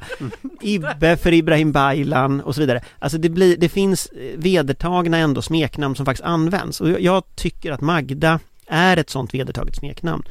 Ibbe 0.61 1.17
för 1.17 1.33
Ibrahim 1.33 1.71
Baylan 1.71 2.41
och 2.41 2.55
så 2.55 2.61
vidare. 2.61 2.81
Alltså 2.99 3.17
det, 3.17 3.29
blir, 3.29 3.57
det 3.57 3.69
finns 3.69 4.09
vedertagna 4.35 5.17
ändå 5.17 5.41
smeknamn 5.41 5.95
som 5.95 6.05
faktiskt 6.05 6.25
används 6.25 6.81
och 6.81 6.89
jag, 6.89 7.01
jag 7.01 7.23
tycker 7.35 7.71
att 7.71 7.81
Magda 7.81 8.39
är 8.67 8.97
ett 8.97 9.09
sånt 9.09 9.33
vedertaget 9.33 9.75
smeknamn. 9.75 10.23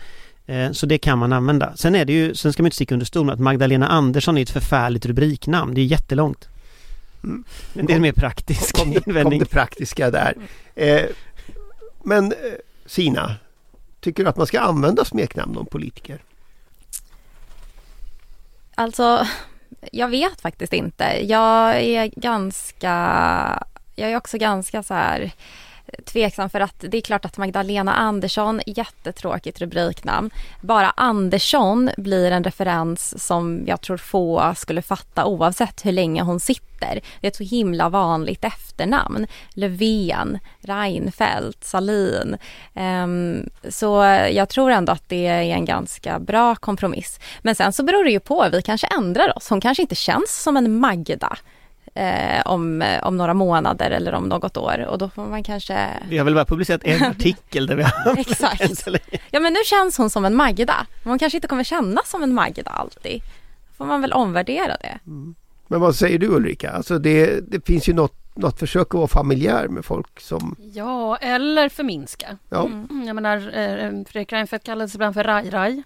Eh, 0.46 0.72
så 0.72 0.86
det 0.86 0.98
kan 0.98 1.18
man 1.18 1.32
använda. 1.32 1.76
Sen 1.76 1.94
är 1.94 2.04
det 2.04 2.12
ju, 2.12 2.34
sen 2.34 2.52
ska 2.52 2.62
man 2.62 2.66
inte 2.66 2.76
sticka 2.76 2.94
under 2.94 3.06
stol 3.06 3.26
med 3.26 3.32
att 3.32 3.40
Magdalena 3.40 3.88
Andersson 3.88 4.38
är 4.38 4.42
ett 4.42 4.50
förfärligt 4.50 5.06
rubriknamn. 5.06 5.74
Det 5.74 5.80
är 5.80 5.84
jättelångt. 5.84 6.48
Mm. 7.24 7.44
Men 7.72 7.86
det 7.86 7.92
är 7.92 8.00
mer 8.00 8.12
praktisk 8.12 8.76
kom 8.76 8.92
invändning. 8.92 9.24
Kom 9.24 9.38
det 9.38 9.50
praktiska 9.50 10.10
där. 10.10 10.34
Eh, 10.80 11.06
men 12.02 12.32
eh, 12.32 12.38
Sina, 12.86 13.36
tycker 14.00 14.24
du 14.24 14.30
att 14.30 14.36
man 14.36 14.46
ska 14.46 14.60
använda 14.60 15.04
smeknamn 15.04 15.56
om 15.56 15.66
politiker? 15.66 16.22
Alltså, 18.74 19.26
jag 19.92 20.08
vet 20.08 20.40
faktiskt 20.40 20.72
inte. 20.72 21.04
Jag 21.22 21.80
är 21.80 22.06
ganska, 22.16 22.92
jag 23.94 24.10
är 24.10 24.16
också 24.16 24.38
ganska 24.38 24.82
så 24.82 24.94
här 24.94 25.32
tveksam 26.04 26.50
för 26.50 26.60
att 26.60 26.84
det 26.88 26.96
är 26.96 27.00
klart 27.00 27.24
att 27.24 27.38
Magdalena 27.38 27.94
Andersson, 27.94 28.60
jättetråkigt 28.66 29.60
rubriknamn. 29.60 30.30
Bara 30.60 30.90
Andersson 30.90 31.90
blir 31.96 32.30
en 32.30 32.44
referens 32.44 33.24
som 33.26 33.64
jag 33.66 33.80
tror 33.80 33.96
få 33.96 34.54
skulle 34.56 34.82
fatta 34.82 35.24
oavsett 35.24 35.86
hur 35.86 35.92
länge 35.92 36.22
hon 36.22 36.40
sitter. 36.40 37.00
Det 37.20 37.26
är 37.26 37.28
ett 37.28 37.36
så 37.36 37.44
himla 37.44 37.88
vanligt 37.88 38.44
efternamn. 38.44 39.26
Löfven, 39.54 40.38
Reinfeldt, 40.60 41.64
Salin. 41.64 42.36
Um, 42.74 43.50
så 43.68 44.02
jag 44.32 44.48
tror 44.48 44.70
ändå 44.70 44.92
att 44.92 45.08
det 45.08 45.26
är 45.26 45.42
en 45.42 45.64
ganska 45.64 46.18
bra 46.18 46.54
kompromiss. 46.54 47.20
Men 47.42 47.54
sen 47.54 47.72
så 47.72 47.82
beror 47.82 48.04
det 48.04 48.10
ju 48.10 48.20
på, 48.20 48.48
vi 48.52 48.62
kanske 48.62 48.86
ändrar 48.86 49.36
oss. 49.36 49.50
Hon 49.50 49.60
kanske 49.60 49.82
inte 49.82 49.94
känns 49.94 50.42
som 50.42 50.56
en 50.56 50.78
Magda 50.78 51.36
eh, 51.94 52.42
om, 52.44 52.84
om 53.02 53.16
några 53.16 53.34
månader 53.34 53.90
eller 53.90 54.14
om 54.14 54.28
något 54.28 54.56
år 54.56 54.86
och 54.86 54.98
då 54.98 55.08
får 55.08 55.26
man 55.26 55.42
kanske... 55.42 55.88
Vi 56.08 56.18
har 56.18 56.24
väl 56.24 56.34
bara 56.34 56.44
publicerat 56.44 56.84
en 56.84 57.02
artikel 57.10 57.66
där 57.66 57.76
vi 57.76 57.82
har 57.82 58.18
Exakt. 58.18 58.88
Ja 59.30 59.40
men 59.40 59.52
nu 59.52 59.58
känns 59.64 59.98
hon 59.98 60.10
som 60.10 60.24
en 60.24 60.34
Magda. 60.34 60.86
Hon 61.04 61.18
kanske 61.18 61.36
inte 61.36 61.48
kommer 61.48 61.64
kännas 61.64 62.10
som 62.10 62.22
en 62.22 62.34
Magda 62.34 62.70
alltid. 62.70 63.22
Då 63.68 63.74
får 63.76 63.84
man 63.84 64.00
väl 64.00 64.12
omvärdera 64.12 64.76
det. 64.80 64.98
Mm. 65.06 65.34
Men 65.66 65.80
vad 65.80 65.96
säger 65.96 66.18
du 66.18 66.26
Ulrika? 66.26 66.70
Alltså 66.70 66.98
det, 66.98 67.40
det 67.40 67.66
finns 67.66 67.88
ju 67.88 67.92
något 67.92 68.20
något 68.34 68.58
försök 68.58 68.86
att 68.86 68.94
vara 68.94 69.08
familjär 69.08 69.68
med 69.68 69.84
folk 69.84 70.20
som... 70.20 70.56
Ja, 70.72 71.16
eller 71.16 71.68
förminska. 71.68 72.38
Ja. 72.48 72.66
Mm. 72.66 73.04
Jag 73.06 73.14
menar, 73.14 73.36
eh, 73.36 74.04
Fredrik 74.08 74.32
Reinfeldt 74.32 74.64
kallades 74.64 74.94
ibland 74.94 75.14
för 75.14 75.24
Raj-Raj. 75.24 75.82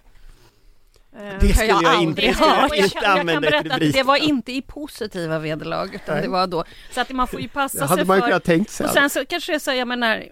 Eh, 1.19 1.39
det 1.39 1.53
skulle 1.53 1.67
jag, 1.67 1.83
jag 1.93 2.01
inte, 2.01 2.21
hört. 2.27 2.71
Jag, 2.71 2.77
inte 2.77 2.97
jag, 3.01 3.17
jag 3.17 3.27
kan 3.27 3.41
berätta 3.41 3.75
att 3.75 3.93
det 3.93 4.03
var 4.03 4.15
inte 4.15 4.51
i 4.51 4.61
positiva 4.61 5.39
vederlag 5.39 5.95
utan 5.95 6.15
Nej. 6.15 6.21
det 6.21 6.29
var 6.29 6.47
då. 6.47 6.63
Så 6.91 7.01
att 7.01 7.09
man 7.09 7.27
får 7.27 7.41
ju 7.41 7.47
passa 7.47 7.77
det 7.77 7.85
hade 7.85 8.05
sig 8.05 8.07
man 8.07 8.21
för... 8.21 8.39
tänkt 8.39 8.71
sig. 8.71 8.85
Och 8.85 8.91
sen 8.91 9.09
så 9.09 9.25
kanske 9.25 9.51
jag 9.51 9.61
säger, 9.61 9.79
jag 9.79 9.87
menar, 9.87 10.23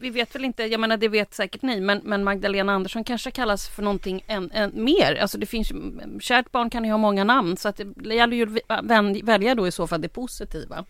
vi 0.00 0.10
vet 0.10 0.34
väl 0.34 0.44
inte, 0.44 0.64
jag 0.64 0.80
menar 0.80 0.96
det 0.96 1.08
vet 1.08 1.34
säkert 1.34 1.62
ni, 1.62 1.80
men, 1.80 2.00
men 2.04 2.24
Magdalena 2.24 2.72
Andersson 2.72 3.04
kanske 3.04 3.30
kallas 3.30 3.68
för 3.68 3.82
någonting 3.82 4.24
än, 4.26 4.50
än 4.50 4.84
mer. 4.84 5.18
Alltså 5.22 5.38
det 5.38 5.46
finns 5.46 5.70
ju, 5.70 5.92
kärt 6.20 6.52
barn 6.52 6.70
kan 6.70 6.84
ju 6.84 6.90
ha 6.90 6.98
många 6.98 7.24
namn 7.24 7.56
så 7.56 7.68
att 7.68 7.80
det 7.96 8.14
gäller 8.14 8.36
ju 8.36 8.58
att 8.66 8.84
välja 9.24 9.54
då 9.54 9.66
i 9.66 9.72
så 9.72 9.86
fall 9.86 10.00
det 10.00 10.08
positiva. 10.08 10.84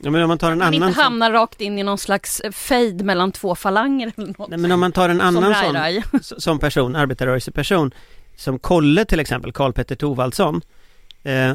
Ja, 0.00 0.10
men 0.10 0.22
om 0.22 0.28
man 0.28 0.38
tar 0.38 0.52
en 0.52 0.58
man 0.58 0.66
annan 0.66 0.88
inte 0.88 1.00
hamnar 1.00 1.26
som... 1.26 1.34
rakt 1.34 1.60
in 1.60 1.78
i 1.78 1.82
någon 1.82 1.98
slags 1.98 2.42
fejd 2.52 3.04
mellan 3.04 3.32
två 3.32 3.54
falanger 3.54 4.12
eller 4.16 4.34
något. 4.38 4.48
Nej, 4.48 4.58
men 4.58 4.72
om 4.72 4.80
man 4.80 4.92
tar 4.92 5.08
en 5.08 5.20
annan 5.20 5.54
som, 5.54 6.22
sån, 6.22 6.40
som 6.40 6.58
person, 6.58 6.96
arbetarrörelseperson 6.96 7.94
som 8.36 8.58
Kolle 8.58 9.04
till 9.04 9.20
exempel, 9.20 9.52
Karl 9.52 9.72
Petter 9.72 9.96
Thorvaldsson 9.96 10.62
eh, 11.22 11.52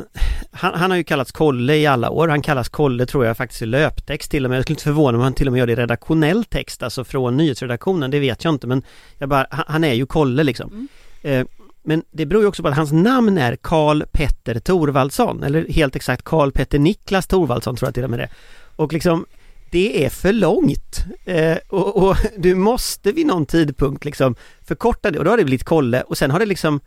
han, 0.51 0.73
han, 0.73 0.91
har 0.91 0.97
ju 0.97 1.03
kallats 1.03 1.31
Kolle 1.31 1.75
i 1.75 1.87
alla 1.87 2.09
år, 2.09 2.27
han 2.27 2.41
kallas 2.41 2.69
Kolle 2.69 3.05
tror 3.05 3.25
jag 3.25 3.37
faktiskt 3.37 3.61
i 3.61 3.65
löptext 3.65 4.31
till 4.31 4.45
och 4.45 4.49
med, 4.49 4.57
jag 4.57 4.63
skulle 4.63 4.73
inte 4.73 4.83
förvåna 4.83 5.11
mig 5.11 5.17
om 5.17 5.23
han 5.23 5.33
till 5.33 5.47
och 5.47 5.53
med 5.53 5.59
gör 5.59 5.67
det 5.67 5.73
i 5.73 5.75
redaktionell 5.75 6.43
text, 6.43 6.83
alltså 6.83 7.03
från 7.03 7.37
nyhetsredaktionen, 7.37 8.11
det 8.11 8.19
vet 8.19 8.43
jag 8.43 8.53
inte 8.53 8.67
men 8.67 8.83
jag 9.17 9.29
bara, 9.29 9.47
han, 9.51 9.65
han 9.67 9.83
är 9.83 9.93
ju 9.93 10.05
Kolle 10.05 10.43
liksom. 10.43 10.69
Mm. 10.71 10.87
Eh, 11.21 11.47
men 11.83 12.03
det 12.11 12.25
beror 12.25 12.41
ju 12.41 12.47
också 12.47 12.63
på 12.63 12.69
att 12.69 12.75
hans 12.75 12.91
namn 12.91 13.37
är 13.37 13.55
Karl 13.55 14.03
Petter 14.11 14.59
Thorvaldsson, 14.59 15.43
eller 15.43 15.67
helt 15.69 15.95
exakt 15.95 16.23
Karl 16.23 16.51
Petter 16.51 16.79
Niklas 16.79 17.27
Thorvaldsson 17.27 17.75
tror 17.75 17.87
jag 17.87 17.93
till 17.93 18.03
och 18.03 18.09
med 18.09 18.19
det. 18.19 18.29
Och 18.75 18.93
liksom 18.93 19.25
det 19.71 20.05
är 20.05 20.09
för 20.09 20.33
långt 20.33 21.05
eh, 21.25 21.57
och, 21.69 21.97
och, 21.97 22.17
du 22.37 22.55
måste 22.55 23.11
vid 23.11 23.27
någon 23.27 23.45
tidpunkt 23.45 24.05
liksom 24.05 24.35
förkorta 24.67 25.11
det 25.11 25.19
och 25.19 25.25
då 25.25 25.31
har 25.31 25.37
det 25.37 25.43
blivit 25.43 25.63
Kolle 25.63 26.01
och 26.01 26.17
sen 26.17 26.31
har 26.31 26.39
det 26.39 26.45
liksom 26.45 26.79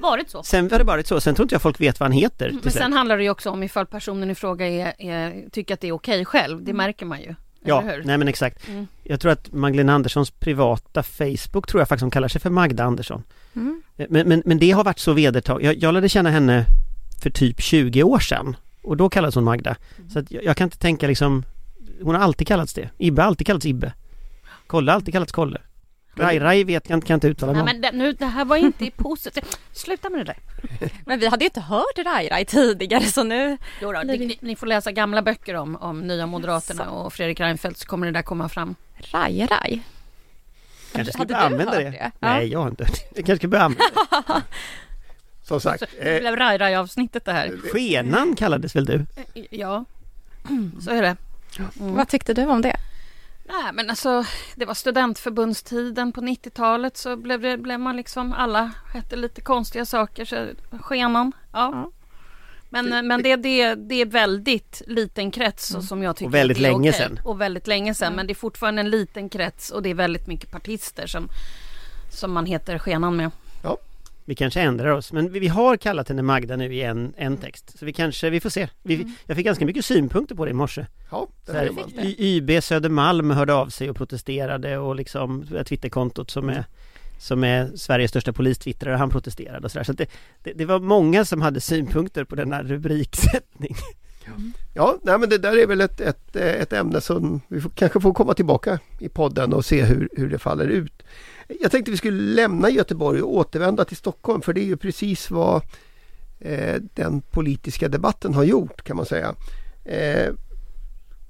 varit 0.00 0.30
så. 0.30 0.42
Sen 0.42 0.70
har 0.70 0.78
det 0.78 0.84
varit 0.84 1.06
så, 1.06 1.20
sen 1.20 1.34
tror 1.34 1.44
inte 1.44 1.54
jag 1.54 1.62
folk 1.62 1.80
vet 1.80 2.00
vad 2.00 2.08
han 2.08 2.18
heter. 2.18 2.54
Men 2.62 2.72
sen 2.72 2.92
handlar 2.92 3.16
det 3.16 3.22
ju 3.22 3.30
också 3.30 3.50
om 3.50 3.62
ifall 3.62 3.86
personen 3.86 4.30
i 4.30 4.34
fråga 4.34 4.68
är, 4.68 4.94
är, 4.98 5.50
tycker 5.50 5.74
att 5.74 5.80
det 5.80 5.88
är 5.88 5.92
okej 5.92 6.24
själv, 6.24 6.58
det 6.58 6.70
mm. 6.70 6.76
märker 6.76 7.06
man 7.06 7.20
ju. 7.20 7.34
Ja, 7.64 7.80
nej 8.04 8.18
men 8.18 8.28
exakt. 8.28 8.68
Mm. 8.68 8.86
Jag 9.02 9.20
tror 9.20 9.32
att 9.32 9.52
Magdalena 9.52 9.94
Anderssons 9.94 10.30
privata 10.30 11.02
Facebook 11.02 11.66
tror 11.66 11.80
jag 11.80 11.88
faktiskt 11.88 12.02
hon 12.02 12.10
kallar 12.10 12.28
sig 12.28 12.40
för 12.40 12.50
Magda 12.50 12.84
Andersson. 12.84 13.22
Mm. 13.56 13.82
Eh, 13.96 14.06
men, 14.10 14.28
men, 14.28 14.42
men 14.46 14.58
det 14.58 14.70
har 14.70 14.84
varit 14.84 14.98
så 14.98 15.12
vedertaget. 15.12 15.64
Jag, 15.64 15.76
jag 15.76 15.94
lärde 15.94 16.08
känna 16.08 16.30
henne 16.30 16.64
för 17.22 17.30
typ 17.30 17.60
20 17.60 18.02
år 18.02 18.18
sedan 18.18 18.56
och 18.82 18.96
då 18.96 19.08
kallades 19.08 19.34
hon 19.34 19.44
Magda. 19.44 19.76
Mm. 19.98 20.10
Så 20.10 20.22
jag, 20.28 20.44
jag, 20.44 20.56
kan 20.56 20.64
inte 20.64 20.78
tänka 20.78 21.06
liksom 21.06 21.44
hon 22.02 22.14
har 22.14 22.22
alltid 22.22 22.46
kallats 22.46 22.74
det. 22.74 22.90
Ibbe 22.98 23.22
har 23.22 23.26
alltid 23.26 23.46
kallats 23.46 23.66
Ibbe. 23.66 23.92
Kolle 24.66 24.90
har 24.90 24.96
alltid 24.96 25.14
kallats 25.14 25.32
Kolle. 25.32 25.60
Rai 26.14 26.38
Rai 26.38 26.64
vet 26.64 26.88
jag 26.88 26.96
inte, 26.96 27.06
kan 27.06 27.14
inte 27.14 27.28
uttala 27.28 27.52
mig 27.52 27.64
men 27.64 27.80
det, 27.80 27.92
nu, 27.92 28.12
det 28.12 28.26
här 28.26 28.44
var 28.44 28.56
inte 28.56 28.90
positivt. 28.90 29.60
Sluta 29.72 30.10
med 30.10 30.20
det 30.20 30.24
där. 30.24 30.36
Men 31.06 31.18
vi 31.18 31.26
hade 31.26 31.44
ju 31.44 31.46
inte 31.46 31.60
hört 31.60 31.98
Rai 31.98 32.28
Rai 32.28 32.44
tidigare 32.44 33.04
så 33.04 33.22
nu... 33.24 33.58
Jo 33.80 33.92
då, 33.92 34.00
ni, 34.00 34.38
ni, 34.40 34.56
får 34.56 34.66
läsa 34.66 34.92
gamla 34.92 35.22
böcker 35.22 35.54
om, 35.54 35.76
om 35.76 36.00
Nya 36.00 36.26
Moderaterna 36.26 36.90
och 36.90 37.12
Fredrik 37.12 37.40
Reinfeldt 37.40 37.78
så 37.78 37.86
kommer 37.86 38.06
det 38.06 38.12
där 38.12 38.22
komma 38.22 38.48
fram. 38.48 38.74
Rai 38.98 39.46
Rai? 39.46 39.80
Kanske 40.92 41.12
ska 41.12 41.24
börja 41.24 41.40
använda 41.40 41.72
det? 41.72 41.90
det? 41.90 42.10
Nej, 42.18 42.48
jag 42.48 42.58
har 42.58 42.68
inte 42.68 42.86
Jag 43.14 43.26
kanske 43.26 43.36
ska 43.36 43.48
börja 43.48 43.64
använda 43.64 43.84
det. 44.10 44.42
Som 45.42 45.60
sagt. 45.60 45.80
Så, 45.80 45.86
det 46.02 46.20
blev 46.20 46.36
Rai 46.36 46.58
Rai 46.58 46.74
avsnittet 46.74 47.24
det 47.24 47.32
här. 47.32 47.56
Skenan 47.72 48.36
kallades 48.36 48.76
väl 48.76 48.84
du? 48.84 49.06
Ja, 49.50 49.84
så 50.80 50.90
är 50.90 51.02
det. 51.02 51.16
Mm. 51.58 51.94
Vad 51.94 52.08
tyckte 52.08 52.34
du 52.34 52.46
om 52.46 52.62
det? 52.62 52.76
Nej 53.44 53.72
men 53.72 53.90
alltså 53.90 54.24
det 54.54 54.64
var 54.64 54.74
studentförbundstiden 54.74 56.12
på 56.12 56.20
90-talet 56.20 56.96
så 56.96 57.16
blev, 57.16 57.40
det, 57.40 57.58
blev 57.58 57.80
man 57.80 57.96
liksom 57.96 58.32
alla 58.32 58.70
hette 58.94 59.16
lite 59.16 59.40
konstiga 59.40 59.86
saker 59.86 60.24
så 60.24 60.48
skenan. 60.80 61.32
Ja. 61.52 61.70
ja. 61.72 61.90
Men, 62.72 63.06
men 63.06 63.22
det, 63.22 63.36
det, 63.36 63.74
det 63.74 63.94
är 63.94 64.06
väldigt 64.06 64.82
liten 64.86 65.30
krets 65.30 65.70
mm. 65.70 65.82
som 65.82 66.02
jag 66.02 66.16
tycker 66.16 66.26
Och 66.26 66.34
väldigt 66.34 66.58
länge 66.58 66.90
okej. 66.90 66.92
sedan. 66.92 67.20
Och 67.24 67.40
väldigt 67.40 67.66
länge 67.66 67.94
sedan. 67.94 68.06
Mm. 68.06 68.16
Men 68.16 68.26
det 68.26 68.32
är 68.32 68.34
fortfarande 68.34 68.80
en 68.80 68.90
liten 68.90 69.28
krets 69.28 69.70
och 69.70 69.82
det 69.82 69.90
är 69.90 69.94
väldigt 69.94 70.26
mycket 70.26 70.50
partister 70.50 71.06
som, 71.06 71.28
som 72.10 72.32
man 72.32 72.46
heter 72.46 72.78
skenan 72.78 73.16
med. 73.16 73.30
Vi 74.24 74.34
kanske 74.34 74.60
ändrar 74.60 74.90
oss, 74.90 75.12
men 75.12 75.32
vi 75.32 75.48
har 75.48 75.76
kallat 75.76 76.08
henne 76.08 76.22
Magda 76.22 76.56
nu 76.56 76.74
i 76.74 76.82
en, 76.82 77.14
en 77.16 77.36
text. 77.36 77.78
Så 77.78 77.84
vi 77.84 77.92
kanske, 77.92 78.30
vi 78.30 78.40
får 78.40 78.50
se. 78.50 78.68
Vi, 78.82 78.94
mm. 78.94 79.12
Jag 79.26 79.36
fick 79.36 79.46
ganska 79.46 79.66
mycket 79.66 79.84
synpunkter 79.84 80.34
på 80.34 80.44
det 80.44 80.50
i 80.50 80.54
morse. 80.54 80.86
Ja, 81.10 81.28
det 81.46 81.52
här, 81.52 81.70
YB 82.20 82.62
Södermalm 82.62 83.30
hörde 83.30 83.54
av 83.54 83.68
sig 83.68 83.90
och 83.90 83.96
protesterade 83.96 84.78
och 84.78 84.96
liksom 84.96 85.46
Twitterkontot 85.66 86.30
som 86.30 86.48
är 86.48 86.64
som 87.18 87.44
är 87.44 87.70
Sveriges 87.76 88.10
största 88.10 88.32
polistwittrare, 88.32 88.96
han 88.96 89.10
protesterade 89.10 89.64
och 89.64 89.70
sådär. 89.70 89.84
Så, 89.84 89.92
så 89.92 89.96
det, 89.96 90.10
det, 90.42 90.52
det, 90.52 90.64
var 90.64 90.80
många 90.80 91.24
som 91.24 91.42
hade 91.42 91.60
synpunkter 91.60 92.24
på 92.24 92.34
denna 92.34 92.62
rubriksättning. 92.62 93.76
Ja, 94.74 94.98
nej, 95.02 95.18
men 95.18 95.28
det 95.28 95.38
där 95.38 95.58
är 95.58 95.66
väl 95.66 95.80
ett, 95.80 96.00
ett, 96.00 96.36
ett 96.36 96.72
ämne 96.72 97.00
som 97.00 97.40
vi 97.48 97.60
får, 97.60 97.70
kanske 97.70 98.00
får 98.00 98.12
komma 98.12 98.34
tillbaka 98.34 98.78
i 98.98 99.08
podden 99.08 99.52
och 99.52 99.64
se 99.64 99.82
hur, 99.82 100.08
hur 100.12 100.30
det 100.30 100.38
faller 100.38 100.66
ut. 100.66 101.02
Jag 101.60 101.70
tänkte 101.70 101.90
vi 101.90 101.96
skulle 101.96 102.34
lämna 102.34 102.70
Göteborg 102.70 103.22
och 103.22 103.34
återvända 103.34 103.84
till 103.84 103.96
Stockholm 103.96 104.42
för 104.42 104.52
det 104.52 104.60
är 104.60 104.64
ju 104.64 104.76
precis 104.76 105.30
vad 105.30 105.62
eh, 106.40 106.82
den 106.94 107.20
politiska 107.20 107.88
debatten 107.88 108.34
har 108.34 108.44
gjort 108.44 108.82
kan 108.82 108.96
man 108.96 109.06
säga. 109.06 109.34
Eh, 109.84 110.32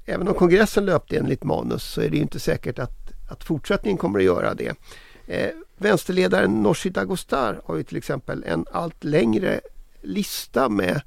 även 0.04 0.28
om 0.28 0.34
kongressen 0.34 0.84
löpte 0.84 1.16
enligt 1.16 1.44
manus 1.44 1.82
så 1.82 2.00
är 2.00 2.10
det 2.10 2.16
inte 2.16 2.40
säkert 2.40 2.78
att, 2.78 3.12
att 3.30 3.44
fortsättningen 3.44 3.98
kommer 3.98 4.18
att 4.18 4.24
göra 4.24 4.54
det. 4.54 4.74
Eh, 5.26 5.50
vänsterledaren 5.76 6.62
Nooshi 6.62 6.90
Dagostar 6.90 7.60
har 7.64 7.76
ju 7.76 7.82
till 7.82 7.96
exempel 7.96 8.44
en 8.46 8.66
allt 8.72 9.04
längre 9.04 9.60
lista 10.02 10.68
med 10.68 11.00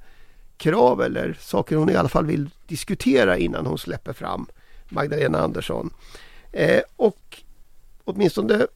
krav 0.57 1.01
eller 1.01 1.37
saker 1.41 1.75
hon 1.75 1.89
i 1.89 1.95
alla 1.95 2.09
fall 2.09 2.25
vill 2.25 2.49
diskutera 2.67 3.37
innan 3.37 3.65
hon 3.65 3.77
släpper 3.77 4.13
fram 4.13 4.47
Magdalena 4.89 5.39
Andersson. 5.39 5.93
Eh, 6.51 6.81
och 6.95 7.41
åtminstone 8.03 8.67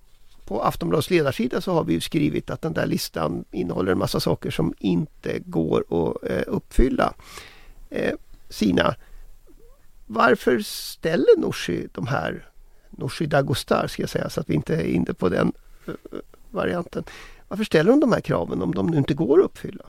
på 0.50 0.62
Aftonbladets 0.62 1.10
ledarsida 1.10 1.62
så 1.62 1.74
har 1.74 1.84
vi 1.84 2.02
skrivit 2.02 2.50
att 2.50 2.62
den 2.62 2.74
där 2.74 2.86
listan 2.86 3.46
innehåller 3.52 3.92
en 3.92 3.98
massa 3.98 4.20
saker 4.20 4.52
som 4.52 4.74
inte 4.80 5.40
går 5.40 5.80
att 5.90 6.30
eh, 6.30 6.44
uppfylla. 6.48 7.14
Eh, 7.90 8.14
Sina, 8.50 8.96
varför 10.08 10.60
ställer 10.60 11.40
Nooshi 11.40 11.88
de 11.92 12.08
här, 12.08 12.50
Nooshi 12.90 13.26
Dagostar 13.26 13.88
ska 13.88 14.04
jag 14.04 14.10
säga 14.10 14.30
så 14.30 14.42
att 14.42 14.50
vi 14.50 14.54
inte 14.54 14.76
är 14.76 14.84
inne 14.84 15.14
på 15.14 15.30
den 15.30 15.52
eh, 15.88 15.94
eh, 16.12 16.20
varianten. 16.52 17.04
Varför 17.48 17.64
ställer 17.64 17.92
de 17.92 18.00
de 18.00 18.12
här 18.12 18.22
kraven 18.22 18.62
om 18.62 18.76
de 18.76 18.88
nu 18.88 18.98
inte 18.98 19.14
går 19.14 19.40
att 19.40 19.46
uppfylla? 19.46 19.86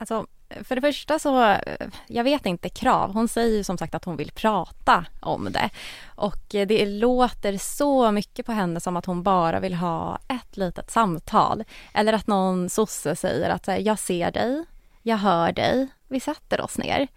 Alltså, 0.00 0.26
för 0.64 0.74
det 0.74 0.80
första 0.80 1.18
så, 1.18 1.42
eh, 1.42 1.88
jag 2.06 2.24
vet 2.24 2.46
inte 2.46 2.68
krav. 2.68 3.12
Hon 3.12 3.28
säger 3.28 3.56
ju 3.56 3.64
som 3.64 3.78
sagt 3.78 3.94
att 3.94 4.04
hon 4.04 4.16
vill 4.16 4.30
prata 4.30 5.04
om 5.20 5.48
det. 5.52 5.70
Och 6.14 6.54
eh, 6.54 6.66
det 6.66 6.86
låter 6.86 7.58
så 7.58 8.10
mycket 8.10 8.46
på 8.46 8.52
henne 8.52 8.80
som 8.80 8.96
att 8.96 9.06
hon 9.06 9.22
bara 9.22 9.60
vill 9.60 9.74
ha 9.74 10.18
ett 10.28 10.56
litet 10.56 10.90
samtal. 10.90 11.64
Eller 11.94 12.12
att 12.12 12.26
någon 12.26 12.70
sosse 12.70 13.16
säger 13.16 13.50
att 13.50 13.68
jag 13.84 13.98
ser 13.98 14.30
dig, 14.30 14.64
jag 15.02 15.16
hör 15.16 15.52
dig, 15.52 15.88
vi 16.08 16.20
sätter 16.20 16.60
oss 16.60 16.78
ner. 16.78 17.08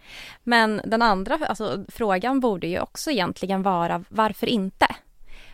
Men 0.42 0.80
den 0.84 1.02
andra 1.02 1.38
alltså, 1.46 1.84
frågan 1.88 2.40
borde 2.40 2.66
ju 2.66 2.80
också 2.80 3.10
egentligen 3.10 3.62
vara 3.62 4.04
varför 4.08 4.46
inte? 4.46 4.86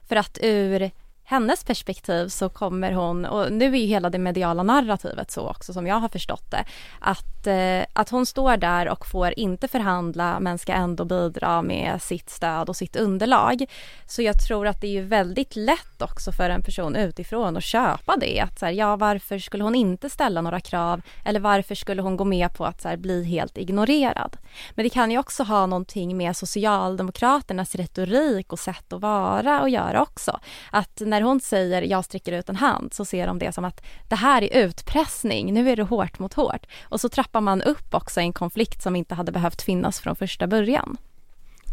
För 0.08 0.16
att 0.16 0.38
ur 0.42 0.90
hennes 1.30 1.64
perspektiv 1.64 2.28
så 2.28 2.48
kommer 2.48 2.92
hon, 2.92 3.24
och 3.24 3.52
nu 3.52 3.64
är 3.64 3.78
ju 3.78 3.86
hela 3.86 4.10
det 4.10 4.18
mediala 4.18 4.62
narrativet 4.62 5.30
så 5.30 5.48
också 5.48 5.72
som 5.72 5.86
jag 5.86 5.94
har 5.94 6.08
förstått 6.08 6.50
det, 6.50 6.64
att, 7.00 7.46
eh, 7.46 7.84
att 7.92 8.10
hon 8.10 8.26
står 8.26 8.56
där 8.56 8.88
och 8.88 9.06
får 9.06 9.38
inte 9.38 9.68
förhandla 9.68 10.40
men 10.40 10.58
ska 10.58 10.72
ändå 10.72 11.04
bidra 11.04 11.62
med 11.62 12.02
sitt 12.02 12.30
stöd 12.30 12.68
och 12.68 12.76
sitt 12.76 12.96
underlag. 12.96 13.66
Så 14.06 14.22
jag 14.22 14.40
tror 14.48 14.66
att 14.66 14.80
det 14.80 14.86
är 14.86 14.92
ju 14.92 15.02
väldigt 15.02 15.56
lätt 15.56 16.02
också 16.02 16.32
för 16.32 16.50
en 16.50 16.62
person 16.62 16.96
utifrån 16.96 17.56
att 17.56 17.64
köpa 17.64 18.16
det. 18.16 18.40
Att 18.40 18.58
så 18.58 18.66
här, 18.66 18.72
ja, 18.72 18.96
varför 18.96 19.38
skulle 19.38 19.64
hon 19.64 19.74
inte 19.74 20.10
ställa 20.10 20.40
några 20.40 20.60
krav 20.60 21.02
eller 21.24 21.40
varför 21.40 21.74
skulle 21.74 22.02
hon 22.02 22.16
gå 22.16 22.24
med 22.24 22.54
på 22.54 22.64
att 22.64 22.80
så 22.80 22.88
här, 22.88 22.96
bli 22.96 23.24
helt 23.24 23.58
ignorerad? 23.58 24.36
Men 24.74 24.82
det 24.82 24.90
kan 24.90 25.10
ju 25.10 25.18
också 25.18 25.42
ha 25.42 25.66
någonting 25.66 26.16
med 26.16 26.36
Socialdemokraternas 26.36 27.74
retorik 27.74 28.52
och 28.52 28.58
sätt 28.58 28.92
att 28.92 29.00
vara 29.00 29.60
och 29.60 29.68
göra 29.68 30.02
också. 30.02 30.40
Att 30.70 31.00
när 31.00 31.19
hon 31.22 31.40
säger 31.40 31.82
jag 31.82 32.04
sträcker 32.04 32.32
ut 32.32 32.48
en 32.48 32.56
hand 32.56 32.94
så 32.94 33.04
ser 33.04 33.26
de 33.26 33.38
det 33.38 33.52
som 33.52 33.64
att 33.64 33.84
det 34.08 34.16
här 34.16 34.42
är 34.42 34.64
utpressning, 34.64 35.54
nu 35.54 35.70
är 35.70 35.76
det 35.76 35.82
hårt 35.82 36.18
mot 36.18 36.34
hårt. 36.34 36.66
Och 36.82 37.00
så 37.00 37.08
trappar 37.08 37.40
man 37.40 37.62
upp 37.62 37.94
också 37.94 38.20
en 38.20 38.32
konflikt 38.32 38.82
som 38.82 38.96
inte 38.96 39.14
hade 39.14 39.32
behövt 39.32 39.62
finnas 39.62 40.00
från 40.00 40.16
första 40.16 40.46
början. 40.46 40.96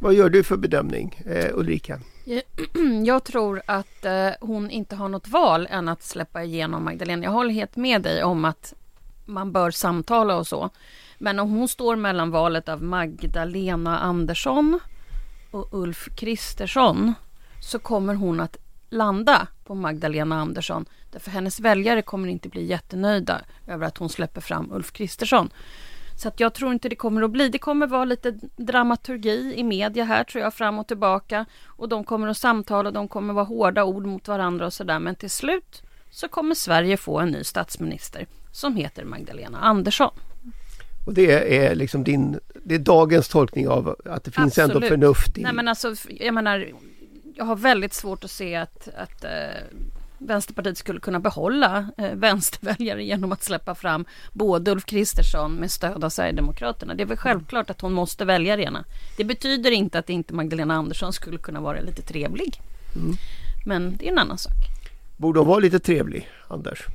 Vad 0.02 0.14
gör 0.14 0.30
du 0.30 0.44
för 0.44 0.58
bedömning 0.58 1.22
eh, 1.26 1.50
Ulrika? 1.54 2.00
Jag 3.06 3.24
tror 3.26 3.62
att 3.66 4.06
eh, 4.06 4.30
hon 4.42 4.70
inte 4.70 4.96
har 4.96 5.10
något 5.10 5.28
val 5.28 5.68
än 5.72 5.88
att 5.88 6.04
släppa 6.04 6.44
igenom 6.44 6.84
Magdalena. 6.84 7.24
Jag 7.24 7.32
håller 7.32 7.54
helt 7.54 7.76
med 7.76 8.02
dig 8.02 8.24
om 8.24 8.46
att 8.46 8.74
man 9.26 9.52
bör 9.52 9.72
samtala 9.72 10.36
och 10.36 10.48
så. 10.48 10.70
Men 11.18 11.40
om 11.40 11.50
hon 11.52 11.68
står 11.68 11.96
mellan 11.96 12.32
valet 12.32 12.70
av 12.70 12.84
Magdalena 12.84 14.00
Andersson 14.00 14.80
och 15.52 15.68
Ulf 15.72 16.10
Kristersson 16.16 17.14
så 17.62 17.80
kommer 17.80 18.16
hon 18.16 18.40
att 18.40 18.58
landa 18.90 19.48
på 19.64 19.76
Magdalena 19.76 20.42
Andersson. 20.42 20.86
Därför 21.12 21.32
hennes 21.32 21.60
väljare 21.60 22.02
kommer 22.02 22.28
inte 22.28 22.50
bli 22.50 22.66
jättenöjda 22.66 23.42
över 23.68 23.88
att 23.88 23.98
hon 23.98 24.10
släpper 24.10 24.42
fram 24.42 24.72
Ulf 24.72 24.92
Kristersson. 24.92 25.50
Så 26.16 26.28
att 26.28 26.40
jag 26.40 26.54
tror 26.54 26.74
inte 26.74 26.90
det 26.90 26.96
kommer 26.96 27.22
att 27.22 27.32
bli. 27.32 27.50
Det 27.50 27.60
kommer 27.60 27.88
vara 27.88 28.06
lite 28.06 28.40
dramaturgi 28.56 29.54
i 29.58 29.64
media 29.64 30.04
här 30.04 30.24
tror 30.24 30.44
jag 30.44 30.54
fram 30.54 30.80
och 30.80 30.88
tillbaka. 30.88 31.46
Och 31.66 31.90
de 31.90 32.04
kommer 32.04 32.28
att 32.28 32.38
samtala, 32.38 32.92
de 32.92 33.08
kommer 33.08 33.34
att 33.34 33.36
vara 33.36 33.46
hårda 33.46 33.84
ord 33.84 34.06
mot 34.06 34.28
varandra 34.28 34.66
och 34.66 34.74
sådär. 34.74 35.00
Men 35.00 35.16
till 35.16 35.30
slut 35.30 35.82
så 36.10 36.28
kommer 36.28 36.56
Sverige 36.56 36.98
få 36.98 37.20
en 37.20 37.30
ny 37.30 37.44
statsminister 37.44 38.26
som 38.52 38.76
heter 38.76 39.06
Magdalena 39.06 39.58
Andersson. 39.58 40.12
Och 41.06 41.14
det 41.14 41.58
är 41.58 41.76
liksom 41.76 42.04
din, 42.04 42.40
det 42.64 42.76
är 42.76 42.80
dagens 42.80 43.28
tolkning 43.28 43.68
av 43.68 43.96
att 44.06 44.24
det 44.24 44.32
finns 44.32 44.58
Absolut. 44.58 44.76
ändå 44.76 44.88
förnuft 44.88 45.38
i... 45.38 45.42
Nej 45.42 45.54
men 45.54 45.68
alltså, 45.68 45.96
jag 46.10 46.34
menar, 46.34 46.68
jag 47.38 47.46
har 47.46 47.56
väldigt 47.56 47.94
svårt 47.94 48.24
att 48.24 48.32
se 48.32 48.56
att, 48.56 48.88
att 48.98 49.24
eh, 49.24 49.32
Vänsterpartiet 50.18 50.78
skulle 50.78 51.00
kunna 51.00 51.20
behålla 51.20 51.90
eh, 51.98 52.12
vänsterväljare 52.12 53.04
genom 53.04 53.32
att 53.32 53.44
släppa 53.44 53.76
fram 53.76 54.06
både 54.34 54.72
Ulf 54.72 54.86
Kristersson 54.86 55.54
med 55.54 55.72
stöd 55.72 56.04
av 56.04 56.10
Sverigedemokraterna. 56.10 56.94
Det 56.94 57.04
är 57.04 57.08
väl 57.08 57.18
självklart 57.18 57.70
att 57.70 57.82
hon 57.82 57.94
måste 57.94 58.26
välja 58.26 58.56
det 58.56 58.64
ena. 58.64 58.86
Det 59.18 59.24
betyder 59.24 59.72
inte 59.72 60.00
att 60.00 60.10
inte 60.10 60.34
Magdalena 60.34 60.74
Andersson 60.74 61.14
skulle 61.14 61.38
kunna 61.38 61.62
vara 61.62 61.82
lite 61.82 62.02
trevlig. 62.02 62.62
Mm. 62.96 63.16
Men 63.66 63.98
det 63.98 64.08
är 64.08 64.12
en 64.12 64.20
annan 64.20 64.38
sak. 64.38 64.54
Borde 65.18 65.40
hon 65.40 65.48
vara 65.48 65.60
lite 65.60 65.80
trevlig, 65.80 66.30
Anders? 66.48 66.86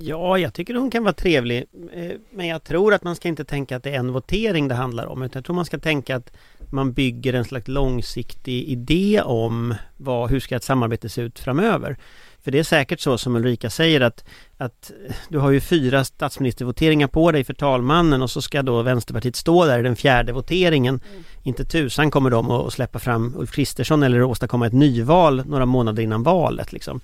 Ja, 0.00 0.38
jag 0.38 0.54
tycker 0.54 0.74
hon 0.74 0.90
kan 0.90 1.02
vara 1.02 1.14
trevlig. 1.14 1.64
Eh, 1.92 2.12
men 2.30 2.46
jag 2.46 2.64
tror 2.64 2.94
att 2.94 3.04
man 3.04 3.16
ska 3.16 3.28
inte 3.28 3.44
tänka 3.44 3.76
att 3.76 3.82
det 3.82 3.90
är 3.90 3.98
en 3.98 4.12
votering 4.12 4.68
det 4.68 4.74
handlar 4.74 5.06
om. 5.06 5.22
Utan 5.22 5.38
jag 5.38 5.44
tror 5.44 5.56
man 5.56 5.64
ska 5.64 5.78
tänka 5.78 6.16
att 6.16 6.32
man 6.72 6.92
bygger 6.92 7.32
en 7.32 7.44
slags 7.44 7.68
långsiktig 7.68 8.68
idé 8.68 9.22
om 9.24 9.74
vad, 9.96 10.30
hur 10.30 10.40
ska 10.40 10.56
ett 10.56 10.64
samarbete 10.64 11.08
se 11.08 11.22
ut 11.22 11.38
framöver. 11.38 11.96
För 12.44 12.50
det 12.50 12.58
är 12.58 12.64
säkert 12.64 13.00
så 13.00 13.18
som 13.18 13.36
Ulrika 13.36 13.70
säger 13.70 14.00
att, 14.00 14.24
att 14.56 14.92
du 15.28 15.38
har 15.38 15.50
ju 15.50 15.60
fyra 15.60 16.04
statsministervoteringar 16.04 17.06
på 17.06 17.32
dig 17.32 17.44
för 17.44 17.54
talmannen 17.54 18.22
och 18.22 18.30
så 18.30 18.42
ska 18.42 18.62
då 18.62 18.82
Vänsterpartiet 18.82 19.36
stå 19.36 19.64
där 19.64 19.78
i 19.78 19.82
den 19.82 19.96
fjärde 19.96 20.32
voteringen. 20.32 21.00
Mm. 21.10 21.24
Inte 21.42 21.64
tusan 21.64 22.10
kommer 22.10 22.30
de 22.30 22.50
att 22.50 22.72
släppa 22.72 22.98
fram 22.98 23.34
Ulf 23.36 23.52
Kristersson 23.52 24.02
eller 24.02 24.22
åstadkomma 24.22 24.66
ett 24.66 24.72
nyval 24.72 25.42
några 25.46 25.66
månader 25.66 26.02
innan 26.02 26.22
valet 26.22 26.72
liksom. 26.72 27.00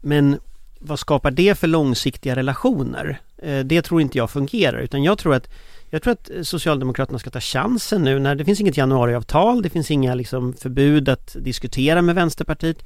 Men 0.00 0.38
vad 0.78 0.98
skapar 0.98 1.30
det 1.30 1.58
för 1.58 1.66
långsiktiga 1.66 2.36
relationer? 2.36 3.20
Eh, 3.38 3.58
det 3.58 3.82
tror 3.82 4.00
inte 4.00 4.18
jag 4.18 4.30
fungerar 4.30 4.78
utan 4.78 5.02
jag 5.02 5.18
tror 5.18 5.34
att 5.34 5.48
jag 5.90 6.02
tror 6.02 6.12
att 6.12 6.30
eh, 6.30 6.42
Socialdemokraterna 6.42 7.18
ska 7.18 7.30
ta 7.30 7.40
chansen 7.40 8.02
nu 8.02 8.18
när 8.18 8.34
det 8.34 8.44
finns 8.44 8.60
inget 8.60 8.76
januariavtal, 8.76 9.62
det 9.62 9.70
finns 9.70 9.90
inga 9.90 10.14
liksom 10.14 10.52
förbud 10.52 11.08
att 11.08 11.36
diskutera 11.38 12.02
med 12.02 12.14
Vänsterpartiet. 12.14 12.84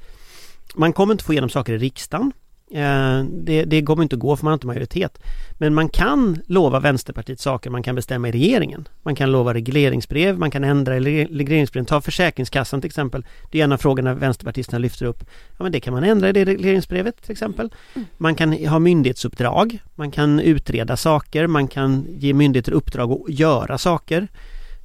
Man 0.75 0.93
kommer 0.93 1.13
inte 1.13 1.23
få 1.23 1.33
igenom 1.33 1.49
saker 1.49 1.73
i 1.73 1.77
riksdagen. 1.77 2.31
Eh, 2.71 3.23
det, 3.23 3.63
det 3.63 3.81
kommer 3.81 4.03
inte 4.03 4.15
att 4.15 4.19
gå 4.19 4.35
för 4.35 4.43
man 4.43 4.51
har 4.51 4.55
inte 4.55 4.67
majoritet. 4.67 5.19
Men 5.53 5.73
man 5.73 5.89
kan 5.89 6.41
lova 6.47 6.79
Vänsterpartiet 6.79 7.39
saker 7.39 7.69
man 7.69 7.83
kan 7.83 7.95
bestämma 7.95 8.27
i 8.27 8.31
regeringen. 8.31 8.87
Man 9.03 9.15
kan 9.15 9.31
lova 9.31 9.53
regleringsbrev, 9.53 10.39
man 10.39 10.51
kan 10.51 10.63
ändra 10.63 10.97
i 10.97 11.25
regleringsbrev. 11.25 11.85
Ta 11.85 12.01
Försäkringskassan 12.01 12.81
till 12.81 12.87
exempel. 12.87 13.25
Det 13.51 13.59
är 13.59 13.63
en 13.63 13.71
av 13.71 13.77
frågorna 13.77 14.13
vänsterpartisterna 14.13 14.79
lyfter 14.79 15.05
upp. 15.05 15.23
Ja 15.57 15.63
men 15.63 15.71
det 15.71 15.79
kan 15.79 15.93
man 15.93 16.03
ändra 16.03 16.29
i 16.29 16.31
det 16.31 16.45
regleringsbrevet 16.45 17.21
till 17.21 17.31
exempel. 17.31 17.73
Man 18.17 18.35
kan 18.35 18.65
ha 18.65 18.79
myndighetsuppdrag. 18.79 19.79
Man 19.95 20.11
kan 20.11 20.39
utreda 20.39 20.97
saker. 20.97 21.47
Man 21.47 21.67
kan 21.67 22.05
ge 22.09 22.33
myndigheter 22.33 22.71
uppdrag 22.71 23.11
att 23.11 23.39
göra 23.39 23.77
saker. 23.77 24.27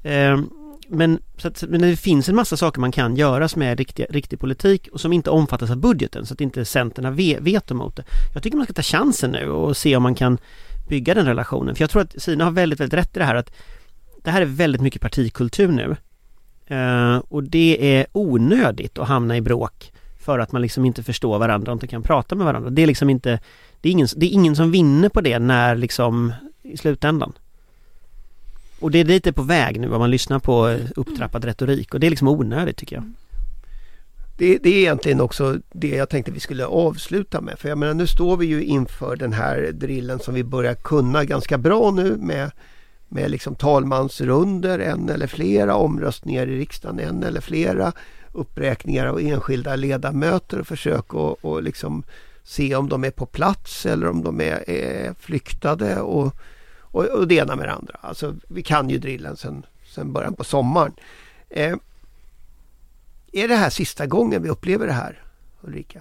Eh, 0.02 0.38
men, 0.92 1.18
så 1.36 1.48
att, 1.48 1.64
men 1.68 1.80
det 1.80 1.96
finns 1.96 2.28
en 2.28 2.34
massa 2.34 2.56
saker 2.56 2.80
man 2.80 2.92
kan 2.92 3.16
göra 3.16 3.48
som 3.48 3.62
är 3.62 3.76
riktig, 3.76 4.06
riktig 4.10 4.40
politik 4.40 4.88
och 4.92 5.00
som 5.00 5.12
inte 5.12 5.30
omfattas 5.30 5.70
av 5.70 5.76
budgeten 5.76 6.26
så 6.26 6.34
att 6.34 6.40
inte 6.40 6.64
Centern 6.64 7.04
har 7.04 7.40
veto 7.40 7.74
mot 7.74 7.96
det. 7.96 8.04
Jag 8.34 8.42
tycker 8.42 8.56
man 8.56 8.66
ska 8.66 8.72
ta 8.72 8.82
chansen 8.82 9.30
nu 9.30 9.50
och 9.50 9.76
se 9.76 9.96
om 9.96 10.02
man 10.02 10.14
kan 10.14 10.38
bygga 10.88 11.14
den 11.14 11.26
relationen. 11.26 11.74
För 11.74 11.82
jag 11.82 11.90
tror 11.90 12.02
att 12.02 12.22
Sina 12.22 12.44
har 12.44 12.50
väldigt, 12.50 12.80
väldigt 12.80 12.98
rätt 12.98 13.16
i 13.16 13.18
det 13.18 13.24
här 13.24 13.34
att 13.34 13.52
det 14.22 14.30
här 14.30 14.42
är 14.42 14.46
väldigt 14.46 14.82
mycket 14.82 15.02
partikultur 15.02 15.68
nu. 15.68 15.96
Uh, 16.76 17.22
och 17.28 17.44
det 17.44 17.96
är 17.96 18.06
onödigt 18.12 18.98
att 18.98 19.08
hamna 19.08 19.36
i 19.36 19.40
bråk 19.40 19.92
för 20.20 20.38
att 20.38 20.52
man 20.52 20.62
liksom 20.62 20.84
inte 20.84 21.02
förstår 21.02 21.38
varandra 21.38 21.72
och 21.72 21.76
inte 21.76 21.86
kan 21.86 22.02
prata 22.02 22.34
med 22.34 22.46
varandra. 22.46 22.70
Det 22.70 22.82
är 22.82 22.86
liksom 22.86 23.10
inte, 23.10 23.40
det 23.80 23.88
är 23.88 23.92
ingen, 23.92 24.08
det 24.16 24.26
är 24.26 24.30
ingen 24.30 24.56
som 24.56 24.70
vinner 24.70 25.08
på 25.08 25.20
det 25.20 25.38
när 25.38 25.76
liksom 25.76 26.32
i 26.62 26.76
slutändan. 26.76 27.32
Och 28.80 28.90
det 28.90 29.00
är 29.00 29.04
lite 29.04 29.32
på 29.32 29.42
väg 29.42 29.80
nu 29.80 29.92
om 29.92 29.98
man 29.98 30.10
lyssnar 30.10 30.38
på 30.38 30.68
eh, 30.68 30.80
upptrappad 30.96 31.44
retorik 31.44 31.94
och 31.94 32.00
det 32.00 32.06
är 32.06 32.10
liksom 32.10 32.28
onödigt 32.28 32.76
tycker 32.76 32.96
jag. 32.96 33.12
Det, 34.38 34.58
det, 34.58 34.70
är 34.70 34.78
egentligen 34.78 35.20
också 35.20 35.58
det 35.72 35.88
jag 35.88 36.08
tänkte 36.08 36.32
vi 36.32 36.40
skulle 36.40 36.66
avsluta 36.66 37.40
med. 37.40 37.58
För 37.58 37.68
jag 37.68 37.78
menar 37.78 37.94
nu 37.94 38.06
står 38.06 38.36
vi 38.36 38.46
ju 38.46 38.64
inför 38.64 39.16
den 39.16 39.32
här 39.32 39.70
drillen 39.72 40.18
som 40.18 40.34
vi 40.34 40.44
börjar 40.44 40.74
kunna 40.74 41.24
ganska 41.24 41.58
bra 41.58 41.90
nu 41.90 42.16
med 42.16 42.50
med 43.12 43.30
liksom 43.30 43.54
talmansrunder, 43.54 44.78
en 44.78 45.08
eller 45.08 45.26
flera 45.26 45.74
omröstningar 45.74 46.46
i 46.46 46.58
riksdagen, 46.58 46.98
en 46.98 47.22
eller 47.22 47.40
flera 47.40 47.92
uppräkningar 48.32 49.06
av 49.06 49.20
enskilda 49.20 49.76
ledamöter 49.76 50.60
och 50.60 50.66
försök 50.66 51.14
att 51.14 51.44
och 51.44 51.62
liksom 51.62 52.02
se 52.42 52.74
om 52.74 52.88
de 52.88 53.04
är 53.04 53.10
på 53.10 53.26
plats 53.26 53.86
eller 53.86 54.08
om 54.08 54.22
de 54.22 54.40
är, 54.40 54.70
är 54.70 55.14
flyktade 55.14 56.00
och, 56.00 56.34
och, 56.90 57.04
och 57.04 57.28
det 57.28 57.34
ena 57.34 57.56
med 57.56 57.68
det 57.68 57.72
andra. 57.72 57.96
Alltså, 58.00 58.36
vi 58.48 58.62
kan 58.62 58.90
ju 58.90 58.98
drillen 58.98 59.36
sen, 59.36 59.66
sen 59.94 60.12
början 60.12 60.34
på 60.34 60.44
sommaren. 60.44 60.92
Eh, 61.48 61.76
är 63.32 63.48
det 63.48 63.56
här 63.56 63.70
sista 63.70 64.06
gången 64.06 64.42
vi 64.42 64.48
upplever 64.48 64.86
det 64.86 64.92
här, 64.92 65.22
Ulrika? 65.60 66.00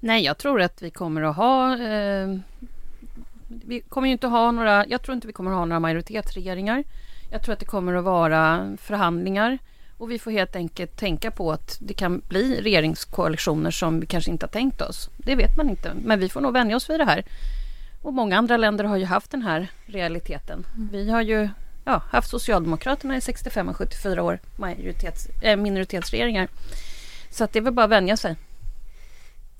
Nej, 0.00 0.24
jag 0.24 0.38
tror 0.38 0.60
att 0.60 0.82
vi 0.82 0.90
kommer 0.90 1.22
att 1.22 1.36
ha... 1.36 1.78
Eh, 1.78 2.38
vi 3.48 3.80
kommer 3.80 4.08
ju 4.08 4.12
inte 4.12 4.26
ha 4.26 4.50
några... 4.50 4.86
Jag 4.86 5.02
tror 5.02 5.14
inte 5.14 5.26
vi 5.26 5.32
kommer 5.32 5.50
att 5.50 5.56
ha 5.56 5.64
några 5.64 5.80
majoritetsregeringar. 5.80 6.84
Jag 7.30 7.42
tror 7.42 7.52
att 7.52 7.58
det 7.58 7.66
kommer 7.66 7.94
att 7.94 8.04
vara 8.04 8.76
förhandlingar. 8.80 9.58
Och 9.98 10.10
vi 10.10 10.18
får 10.18 10.30
helt 10.30 10.56
enkelt 10.56 10.96
tänka 10.96 11.30
på 11.30 11.52
att 11.52 11.78
det 11.80 11.94
kan 11.94 12.22
bli 12.28 12.60
regeringskoalitioner 12.60 13.70
som 13.70 14.00
vi 14.00 14.06
kanske 14.06 14.30
inte 14.30 14.46
har 14.46 14.50
tänkt 14.50 14.82
oss. 14.82 15.10
Det 15.16 15.34
vet 15.34 15.56
man 15.56 15.70
inte, 15.70 15.92
men 16.04 16.20
vi 16.20 16.28
får 16.28 16.40
nog 16.40 16.52
vänja 16.52 16.76
oss 16.76 16.90
vid 16.90 17.00
det 17.00 17.04
här. 17.04 17.24
Och 18.06 18.14
många 18.14 18.38
andra 18.38 18.56
länder 18.56 18.84
har 18.84 18.96
ju 18.96 19.04
haft 19.04 19.30
den 19.30 19.42
här 19.42 19.68
realiteten. 19.86 20.66
Vi 20.92 21.10
har 21.10 21.22
ju 21.22 21.48
ja, 21.84 22.02
haft 22.10 22.30
Socialdemokraterna 22.30 23.16
i 23.16 23.20
65 23.20 23.68
och 23.68 23.76
74 23.76 24.22
år, 24.22 24.38
majoritets, 24.56 25.26
äh, 25.42 25.56
minoritetsregeringar. 25.56 26.48
Så 27.30 27.44
att 27.44 27.52
det 27.52 27.58
är 27.58 27.60
väl 27.60 27.72
bara 27.72 27.84
att 27.84 27.90
vänja 27.90 28.16
sig. 28.16 28.36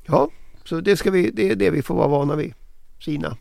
Ja, 0.07 0.31
så 0.65 0.81
det, 0.81 0.97
ska 0.97 1.11
vi, 1.11 1.31
det 1.31 1.51
är 1.51 1.57
det 1.57 1.71
vi 1.71 1.83
får 1.83 1.95
vara 1.95 2.09
vana 2.09 2.37
vid. 2.37 2.55
Kina. 2.99 3.37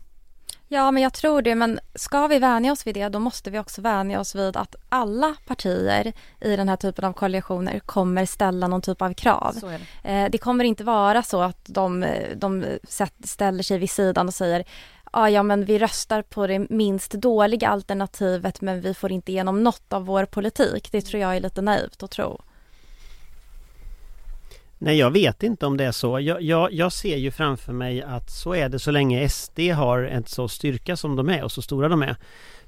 Ja, 0.68 0.90
men 0.90 1.02
jag 1.02 1.12
tror 1.12 1.42
det. 1.42 1.54
Men 1.54 1.80
ska 1.94 2.26
vi 2.26 2.38
vänja 2.38 2.72
oss 2.72 2.86
vid 2.86 2.94
det, 2.94 3.08
då 3.08 3.18
måste 3.18 3.50
vi 3.50 3.58
också 3.58 3.82
vänja 3.82 4.20
oss 4.20 4.34
vid 4.34 4.56
att 4.56 4.76
alla 4.88 5.34
partier 5.46 6.12
i 6.40 6.56
den 6.56 6.68
här 6.68 6.76
typen 6.76 7.04
av 7.04 7.12
koalitioner 7.12 7.78
kommer 7.78 8.26
ställa 8.26 8.68
någon 8.68 8.82
typ 8.82 9.02
av 9.02 9.14
krav. 9.14 9.54
Det. 10.02 10.10
Eh, 10.10 10.30
det. 10.30 10.38
kommer 10.38 10.64
inte 10.64 10.84
vara 10.84 11.22
så 11.22 11.42
att 11.42 11.60
de, 11.64 12.06
de 12.36 12.64
ställer 13.24 13.62
sig 13.62 13.78
vid 13.78 13.90
sidan 13.90 14.28
och 14.28 14.34
säger 14.34 14.64
ah, 15.10 15.28
ja, 15.28 15.42
men 15.42 15.64
vi 15.64 15.78
röstar 15.78 16.22
på 16.22 16.46
det 16.46 16.70
minst 16.70 17.12
dåliga 17.12 17.68
alternativet 17.68 18.60
men 18.60 18.80
vi 18.80 18.94
får 18.94 19.12
inte 19.12 19.32
igenom 19.32 19.62
något 19.62 19.92
av 19.92 20.06
vår 20.06 20.24
politik. 20.24 20.88
Det 20.92 21.00
tror 21.00 21.22
jag 21.22 21.36
är 21.36 21.40
lite 21.40 21.62
naivt 21.62 22.02
att 22.02 22.10
tro. 22.10 22.40
Nej, 24.78 24.98
jag 24.98 25.10
vet 25.10 25.42
inte 25.42 25.66
om 25.66 25.76
det 25.76 25.84
är 25.84 25.92
så. 25.92 26.20
Jag, 26.20 26.42
jag, 26.42 26.72
jag, 26.72 26.92
ser 26.92 27.16
ju 27.16 27.30
framför 27.30 27.72
mig 27.72 28.02
att 28.02 28.30
så 28.30 28.54
är 28.54 28.68
det 28.68 28.78
så 28.78 28.90
länge 28.90 29.28
SD 29.28 29.60
har 29.60 30.02
en 30.02 30.24
så 30.24 30.48
styrka 30.48 30.96
som 30.96 31.16
de 31.16 31.28
är 31.28 31.44
och 31.44 31.52
så 31.52 31.62
stora 31.62 31.88
de 31.88 32.02
är. 32.02 32.16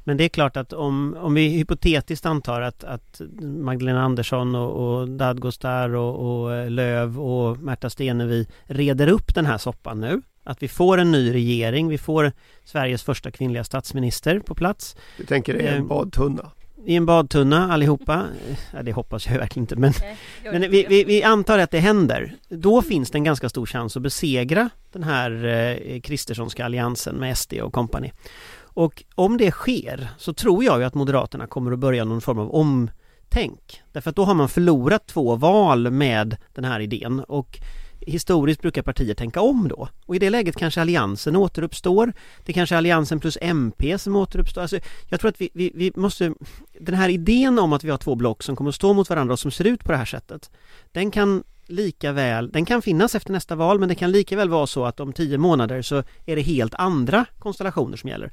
Men 0.05 0.17
det 0.17 0.25
är 0.25 0.29
klart 0.29 0.57
att 0.57 0.73
om, 0.73 1.17
om 1.21 1.35
vi 1.35 1.49
hypotetiskt 1.49 2.27
antar 2.27 2.61
att, 2.61 2.85
att 2.85 3.21
Magdalena 3.41 4.03
Andersson 4.03 4.55
och, 4.55 4.71
och 4.71 5.09
Dadgostar 5.09 5.95
och, 5.95 6.43
och 6.43 6.71
Löv 6.71 7.21
och 7.21 7.59
Märta 7.59 7.91
Stenevi 7.91 8.47
reder 8.65 9.09
upp 9.09 9.35
den 9.35 9.47
här 9.47 9.59
soppan 9.59 10.01
nu. 10.01 10.23
Att 10.45 10.63
vi 10.63 10.69
får 10.69 10.99
en 10.99 11.13
ny 11.13 11.33
regering, 11.33 11.89
vi 11.89 11.99
får 11.99 12.33
Sveriges 12.65 13.03
första 13.03 13.31
kvinnliga 13.31 13.65
statsminister 13.65 14.41
på 14.41 14.55
plats. 14.55 14.97
Du 15.17 15.25
tänker 15.25 15.55
det 15.55 15.61
är 15.61 15.77
en 15.77 15.89
badtunna? 15.89 16.51
i 16.89 16.97
en 16.97 17.07
badtunna 17.07 17.73
allihopa. 17.73 18.27
Ja, 18.73 18.83
det 18.83 18.93
hoppas 18.93 19.27
jag 19.27 19.39
verkligen 19.39 19.63
inte 19.63 19.77
men, 19.77 19.93
men 20.45 20.61
vi, 20.71 20.87
vi, 20.89 21.05
vi, 21.05 21.23
antar 21.23 21.59
att 21.59 21.71
det 21.71 21.79
händer. 21.79 22.35
Då 22.49 22.83
finns 22.83 23.11
det 23.11 23.19
en 23.19 23.25
ganska 23.25 23.49
stor 23.49 23.67
chans 23.67 23.97
att 23.97 24.03
besegra 24.03 24.71
den 24.93 25.03
här 25.03 25.45
eh, 25.45 26.01
Kristerssonska 26.01 26.65
alliansen 26.65 27.17
med 27.17 27.39
SD 27.39 27.55
och 27.55 27.73
kompani. 27.73 28.13
Och 28.61 29.05
om 29.15 29.37
det 29.37 29.51
sker 29.51 30.09
så 30.19 30.33
tror 30.33 30.65
jag 30.65 30.79
ju 30.79 30.85
att 30.85 30.95
Moderaterna 30.95 31.47
kommer 31.47 31.73
att 31.73 31.79
börja 31.79 32.05
någon 32.05 32.21
form 32.21 32.39
av 32.39 32.51
omtänk. 32.55 33.83
Därför 33.93 34.11
att 34.11 34.17
då 34.17 34.25
har 34.25 34.35
man 34.35 34.49
förlorat 34.49 35.07
två 35.07 35.37
val 35.37 35.91
med 35.91 36.37
den 36.55 36.65
här 36.65 36.81
idén 36.81 37.21
och 37.21 37.59
historiskt 38.11 38.63
brukar 38.63 38.83
partier 38.83 39.15
tänka 39.15 39.41
om 39.41 39.69
då. 39.69 39.89
Och 40.07 40.17
i 40.17 40.19
det 40.19 40.31
läget 40.31 40.57
kanske 40.57 40.81
alliansen 40.81 41.37
återuppstår. 41.37 42.13
Det 42.45 42.53
kanske 42.53 42.75
är 42.75 42.77
alliansen 42.77 43.21
plus 43.21 43.39
MP 43.41 43.99
som 43.99 44.17
återuppstår. 44.17 44.63
Alltså, 44.63 44.79
jag 45.09 45.21
tror 45.21 45.29
att 45.29 45.41
vi, 45.41 45.51
vi, 45.55 45.73
vi 45.75 45.93
måste... 45.95 46.35
Den 46.81 46.95
här 46.95 47.09
idén 47.09 47.59
om 47.59 47.73
att 47.73 47.85
vi 47.85 47.91
har 47.91 47.99
två 47.99 48.15
block 48.15 48.43
som 48.43 48.57
kommer 48.57 48.69
att 48.69 48.75
stå 48.75 48.93
mot 48.93 49.11
varandra 49.11 49.33
och 49.33 49.39
som 49.39 49.51
ser 49.51 49.65
ut 49.65 49.85
på 49.85 49.93
det 49.93 49.99
här 49.99 50.05
sättet. 50.05 50.51
Den 50.93 51.11
kan 51.11 51.45
lika 51.67 52.13
väl, 52.13 52.51
den 52.51 52.65
kan 52.65 52.83
finnas 52.83 53.15
efter 53.15 53.33
nästa 53.33 53.55
val 53.55 53.79
men 53.79 53.89
det 53.89 53.95
kan 53.95 54.13
lika 54.13 54.37
väl 54.37 54.49
vara 54.49 54.67
så 54.67 54.85
att 54.85 55.01
om 55.01 55.13
tio 55.13 55.39
månader 55.39 55.83
så 55.83 56.03
är 56.27 56.37
det 56.37 56.43
helt 56.43 56.75
andra 56.75 57.25
konstellationer 57.39 57.97
som 57.97 58.11
gäller. 58.11 58.33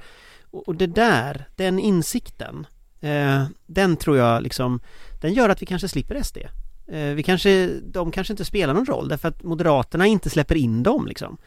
Och, 0.52 0.68
och 0.68 0.76
det 0.76 0.88
där, 0.88 1.46
den 1.56 1.80
insikten, 1.80 2.68
eh, 3.00 3.44
den 3.66 3.98
tror 3.98 4.18
jag 4.18 4.44
liksom, 4.44 4.80
den 5.22 5.34
gör 5.34 5.50
att 5.50 5.62
vi 5.62 5.66
kanske 5.66 5.88
slipper 5.88 6.24
SD. 6.24 6.38
Eh, 6.88 7.14
vi 7.14 7.24
kanske, 7.24 7.68
de 7.84 8.12
kanske 8.12 8.34
inte 8.34 8.46
spelar 8.46 8.74
någon 8.74 8.86
roll 8.86 9.08
därför 9.08 9.28
att 9.28 9.44
Moderaterna 9.44 10.08
inte 10.08 10.30
släpper 10.30 10.56
in 10.56 10.84
dem 10.84 11.08
liksom. 11.08 11.38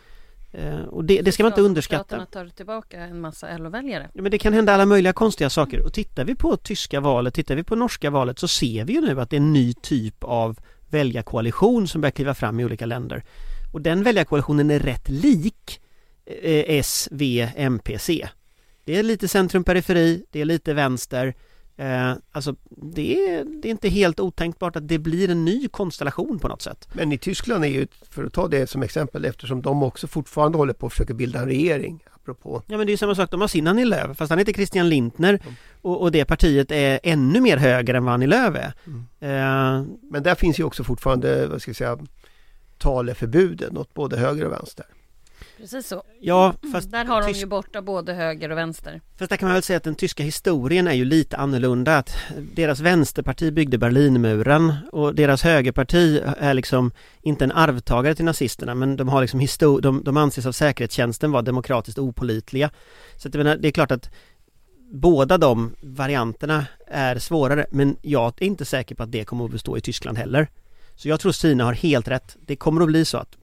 Eh, 0.52 0.80
och 0.80 1.04
det, 1.04 1.22
det 1.22 1.32
ska 1.32 1.42
man 1.42 1.52
inte 1.52 1.62
underskatta. 1.62 2.16
Moderaterna 2.16 2.44
tar 2.44 2.56
tillbaka 2.56 3.00
en 3.00 3.20
massa 3.20 3.58
LO-väljare. 3.58 4.10
Ja, 4.14 4.22
men 4.22 4.30
det 4.30 4.38
kan 4.38 4.52
hända 4.52 4.74
alla 4.74 4.86
möjliga 4.86 5.12
konstiga 5.12 5.50
saker. 5.50 5.84
Och 5.84 5.92
tittar 5.92 6.24
vi 6.24 6.34
på 6.34 6.56
tyska 6.56 7.00
valet, 7.00 7.34
tittar 7.34 7.56
vi 7.56 7.62
på 7.62 7.76
norska 7.76 8.10
valet 8.10 8.38
så 8.38 8.48
ser 8.48 8.84
vi 8.84 8.92
ju 8.92 9.00
nu 9.00 9.20
att 9.20 9.30
det 9.30 9.36
är 9.36 9.40
en 9.40 9.52
ny 9.52 9.74
typ 9.74 10.24
av 10.24 10.58
väljarkoalition 10.90 11.88
som 11.88 12.00
börjar 12.00 12.10
kliva 12.10 12.34
fram 12.34 12.60
i 12.60 12.64
olika 12.64 12.86
länder. 12.86 13.24
Och 13.72 13.80
den 13.80 14.02
väljarkoalitionen 14.02 14.70
är 14.70 14.78
rätt 14.78 15.08
lik 15.08 15.80
eh, 16.26 16.64
S, 16.78 17.08
V, 17.10 17.48
MP, 17.56 17.98
C. 17.98 18.28
Det 18.84 18.96
är 18.96 19.02
lite 19.02 19.28
centrum-periferi, 19.28 20.24
det 20.30 20.40
är 20.40 20.44
lite 20.44 20.74
vänster 20.74 21.34
Eh, 21.78 22.12
alltså 22.32 22.54
det 22.68 23.28
är, 23.28 23.44
det 23.44 23.68
är 23.68 23.70
inte 23.70 23.88
helt 23.88 24.20
otänkbart 24.20 24.76
att 24.76 24.88
det 24.88 24.98
blir 24.98 25.30
en 25.30 25.44
ny 25.44 25.68
konstellation 25.68 26.38
på 26.38 26.48
något 26.48 26.62
sätt. 26.62 26.88
Men 26.92 27.12
i 27.12 27.18
Tyskland 27.18 27.64
är 27.64 27.68
ju, 27.68 27.86
för 28.10 28.24
att 28.24 28.32
ta 28.32 28.48
det 28.48 28.70
som 28.70 28.82
exempel, 28.82 29.24
eftersom 29.24 29.62
de 29.62 29.82
också 29.82 30.06
fortfarande 30.06 30.58
håller 30.58 30.72
på 30.72 30.86
att 30.86 30.92
försöka 30.92 31.14
bilda 31.14 31.38
en 31.38 31.46
regering. 31.46 32.04
Apropå. 32.14 32.62
Ja 32.66 32.76
men 32.76 32.86
det 32.86 32.90
är 32.90 32.94
ju 32.94 32.96
samma 32.96 33.14
sak, 33.14 33.30
de 33.30 33.40
har 33.40 33.48
sin 33.48 33.66
Annie 33.66 33.84
Lööf, 33.84 34.16
fast 34.16 34.30
han 34.30 34.38
heter 34.38 34.52
Christian 34.52 34.88
Lindner 34.88 35.40
mm. 35.42 35.54
och, 35.82 36.02
och, 36.02 36.12
det 36.12 36.24
partiet 36.24 36.70
är 36.70 37.00
ännu 37.02 37.40
mer 37.40 37.56
höger 37.56 37.94
än 37.94 38.04
vad 38.04 38.14
Annie 38.14 38.26
Lööf 38.26 38.56
är. 38.56 38.72
Mm. 38.86 39.00
Eh, 39.20 39.86
men 40.10 40.22
där 40.22 40.34
finns 40.34 40.60
ju 40.60 40.64
också 40.64 40.84
fortfarande, 40.84 41.46
vad 41.46 41.62
ska 41.62 41.68
jag 41.68 41.76
säga, 41.76 41.98
taleförbuden 42.78 43.76
åt 43.76 43.94
både 43.94 44.16
höger 44.16 44.44
och 44.44 44.52
vänster. 44.52 44.86
Precis 45.56 45.86
så. 45.86 46.02
Ja, 46.20 46.54
fast 46.72 46.90
där 46.90 47.04
har 47.04 47.22
de 47.22 47.32
ju 47.32 47.46
borta 47.46 47.82
både 47.82 48.14
höger 48.14 48.50
och 48.50 48.58
vänster. 48.58 49.00
Fast 49.18 49.30
där 49.30 49.36
kan 49.36 49.46
man 49.46 49.54
väl 49.54 49.62
säga 49.62 49.76
att 49.76 49.84
den 49.84 49.94
tyska 49.94 50.22
historien 50.22 50.88
är 50.88 50.92
ju 50.92 51.04
lite 51.04 51.36
annorlunda. 51.36 51.96
Att 51.96 52.16
deras 52.54 52.80
vänsterparti 52.80 53.52
byggde 53.52 53.78
Berlinmuren 53.78 54.72
och 54.92 55.14
deras 55.14 55.42
högerparti 55.42 56.22
är 56.38 56.54
liksom 56.54 56.90
inte 57.22 57.44
en 57.44 57.52
arvtagare 57.52 58.14
till 58.14 58.24
nazisterna 58.24 58.74
men 58.74 58.96
de 58.96 59.08
har 59.08 59.20
liksom 59.20 59.40
histor 59.40 59.80
de, 59.80 60.02
de 60.04 60.16
anses 60.16 60.46
av 60.46 60.52
säkerhetstjänsten 60.52 61.32
vara 61.32 61.42
demokratiskt 61.42 61.98
opolitliga. 61.98 62.70
Så 63.16 63.28
att 63.28 63.34
menar, 63.34 63.56
det 63.56 63.68
är 63.68 63.72
klart 63.72 63.90
att 63.90 64.10
båda 64.92 65.38
de 65.38 65.74
varianterna 65.80 66.66
är 66.86 67.18
svårare 67.18 67.66
men 67.70 67.96
jag 68.02 68.42
är 68.42 68.46
inte 68.46 68.64
säker 68.64 68.94
på 68.94 69.02
att 69.02 69.12
det 69.12 69.24
kommer 69.24 69.44
att 69.44 69.50
bestå 69.50 69.76
i 69.76 69.80
Tyskland 69.80 70.18
heller. 70.18 70.48
Så 70.96 71.08
jag 71.08 71.20
tror 71.20 71.32
Stina 71.32 71.64
har 71.64 71.72
helt 71.72 72.08
rätt. 72.08 72.36
Det 72.40 72.56
kommer 72.56 72.80
att 72.80 72.88
bli 72.88 73.04
så 73.04 73.18
att 73.18 73.36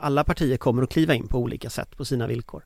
alla 0.00 0.24
partier 0.24 0.56
kommer 0.56 0.82
att 0.82 0.90
kliva 0.90 1.14
in 1.14 1.28
på 1.28 1.38
olika 1.38 1.70
sätt 1.70 1.96
på 1.96 2.04
sina 2.04 2.26
villkor. 2.26 2.64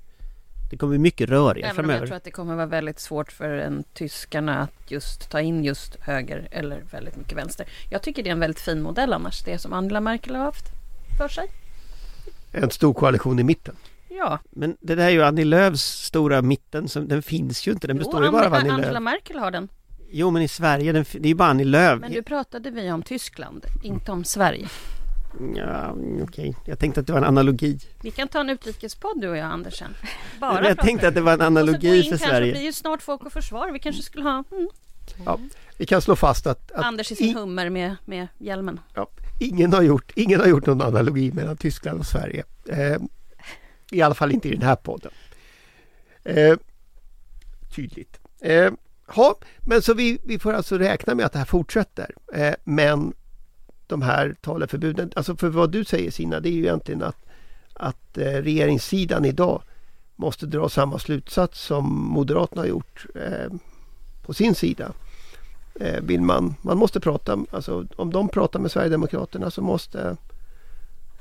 Det 0.70 0.76
kommer 0.76 0.90
bli 0.90 0.98
mycket 0.98 1.28
rörigare 1.28 1.74
framöver. 1.74 2.00
Jag 2.00 2.08
tror 2.08 2.16
att 2.16 2.24
det 2.24 2.30
kommer 2.30 2.54
vara 2.54 2.66
väldigt 2.66 3.00
svårt 3.00 3.32
för 3.32 3.50
en 3.50 3.84
tyskarna 3.94 4.58
att 4.58 4.90
just 4.90 5.30
ta 5.30 5.40
in 5.40 5.64
just 5.64 5.96
höger 6.00 6.48
eller 6.50 6.82
väldigt 6.90 7.16
mycket 7.16 7.38
vänster. 7.38 7.66
Jag 7.90 8.02
tycker 8.02 8.22
det 8.22 8.30
är 8.30 8.32
en 8.32 8.40
väldigt 8.40 8.60
fin 8.60 8.82
modell 8.82 9.12
annars, 9.12 9.44
det 9.44 9.58
som 9.58 9.72
Angela 9.72 10.00
Merkel 10.00 10.34
har 10.34 10.44
haft 10.44 10.64
för 11.18 11.28
sig. 11.28 11.50
En 12.52 12.70
stor 12.70 12.94
koalition 12.94 13.38
i 13.38 13.42
mitten. 13.42 13.76
Ja. 14.08 14.38
Men 14.50 14.76
det 14.80 14.94
där 14.94 15.06
är 15.06 15.10
ju 15.10 15.22
Annie 15.22 15.44
Lööfs 15.44 15.82
stora 15.82 16.42
mitten, 16.42 16.88
som, 16.88 17.08
den 17.08 17.22
finns 17.22 17.66
ju 17.68 17.72
inte, 17.72 17.86
den 17.86 17.98
består 17.98 18.20
jo, 18.20 18.26
ju 18.26 18.32
bara 18.32 18.46
av 18.46 18.54
Annie 18.54 18.68
Lööf. 18.68 18.78
Angela 18.78 19.00
Merkel 19.00 19.38
har 19.38 19.50
den. 19.50 19.68
Jo 20.10 20.30
men 20.30 20.42
i 20.42 20.48
Sverige, 20.48 20.92
den, 20.92 21.04
det 21.12 21.26
är 21.26 21.28
ju 21.28 21.34
bara 21.34 21.48
Annie 21.48 21.64
Lööf. 21.64 22.00
Men 22.00 22.12
nu 22.12 22.22
pratade 22.22 22.70
vi 22.70 22.92
om 22.92 23.02
Tyskland, 23.02 23.66
inte 23.82 24.12
om 24.12 24.24
Sverige. 24.24 24.68
Ja, 25.56 25.90
okej. 25.90 26.22
Okay. 26.22 26.54
Jag 26.64 26.78
tänkte 26.78 27.00
att 27.00 27.06
det 27.06 27.12
var 27.12 27.20
en 27.20 27.24
analogi. 27.24 27.78
Vi 28.02 28.10
kan 28.10 28.28
ta 28.28 28.40
en 28.40 28.50
utrikespodd 28.50 29.20
du 29.20 29.28
och 29.28 29.36
jag 29.36 29.46
Andersen. 29.46 29.94
Bara 30.40 30.68
jag 30.68 30.78
tänkte 30.78 31.08
att 31.08 31.14
det 31.14 31.20
var 31.20 31.32
en 31.32 31.40
analogi 31.40 32.02
för 32.02 32.16
Sverige. 32.16 32.46
Det 32.46 32.52
blir 32.52 32.62
ju 32.62 32.72
snart 32.72 33.02
Folk 33.02 33.22
och 33.22 33.32
Försvar. 33.32 33.70
Vi 33.72 33.78
kanske 33.78 34.02
skulle 34.02 34.24
ha... 34.24 34.44
Mm. 34.52 34.68
Ja, 35.24 35.38
vi 35.76 35.86
kan 35.86 36.02
slå 36.02 36.16
fast 36.16 36.46
att... 36.46 36.72
att 36.72 36.84
Anders 36.84 37.12
i 37.12 37.16
sin 37.16 37.36
hummer 37.36 37.70
med, 37.70 37.96
med 38.04 38.28
hjälmen. 38.38 38.80
Ja, 38.94 39.08
ingen, 39.40 39.72
har 39.72 39.82
gjort, 39.82 40.12
ingen 40.14 40.40
har 40.40 40.46
gjort 40.46 40.66
någon 40.66 40.82
analogi 40.82 41.32
mellan 41.32 41.56
Tyskland 41.56 42.00
och 42.00 42.06
Sverige. 42.06 42.44
Eh, 42.68 42.96
I 43.90 44.02
alla 44.02 44.14
fall 44.14 44.32
inte 44.32 44.48
i 44.48 44.52
den 44.52 44.62
här 44.62 44.76
podden. 44.76 45.12
Eh, 46.24 46.56
tydligt. 47.74 48.18
Eh, 48.40 48.72
ha, 49.06 49.34
men 49.60 49.82
så 49.82 49.94
vi, 49.94 50.18
vi 50.24 50.38
får 50.38 50.52
alltså 50.52 50.78
räkna 50.78 51.14
med 51.14 51.26
att 51.26 51.32
det 51.32 51.38
här 51.38 51.46
fortsätter. 51.46 52.14
Eh, 52.34 52.54
men 52.64 53.12
de 53.86 54.02
här 54.02 54.36
taleförbuden. 54.40 55.10
Alltså 55.16 55.36
för 55.36 55.48
vad 55.48 55.70
du 55.70 55.84
säger 55.84 56.10
Sina, 56.10 56.40
det 56.40 56.48
är 56.48 56.52
ju 56.52 56.62
egentligen 56.62 57.02
att, 57.02 57.26
att 57.72 58.18
eh, 58.18 58.24
regeringssidan 58.24 59.24
idag 59.24 59.62
måste 60.16 60.46
dra 60.46 60.68
samma 60.68 60.98
slutsats 60.98 61.60
som 61.60 61.94
Moderaterna 61.94 62.62
har 62.62 62.66
gjort 62.66 63.06
eh, 63.14 63.52
på 64.22 64.34
sin 64.34 64.54
sida. 64.54 64.92
Eh, 65.80 66.00
vill 66.02 66.20
man, 66.20 66.54
man 66.62 66.78
måste 66.78 67.00
prata, 67.00 67.38
alltså 67.50 67.86
om 67.96 68.10
de 68.10 68.28
pratar 68.28 68.60
med 68.60 68.70
Sverigedemokraterna 68.70 69.50
så 69.50 69.62
måste 69.62 70.16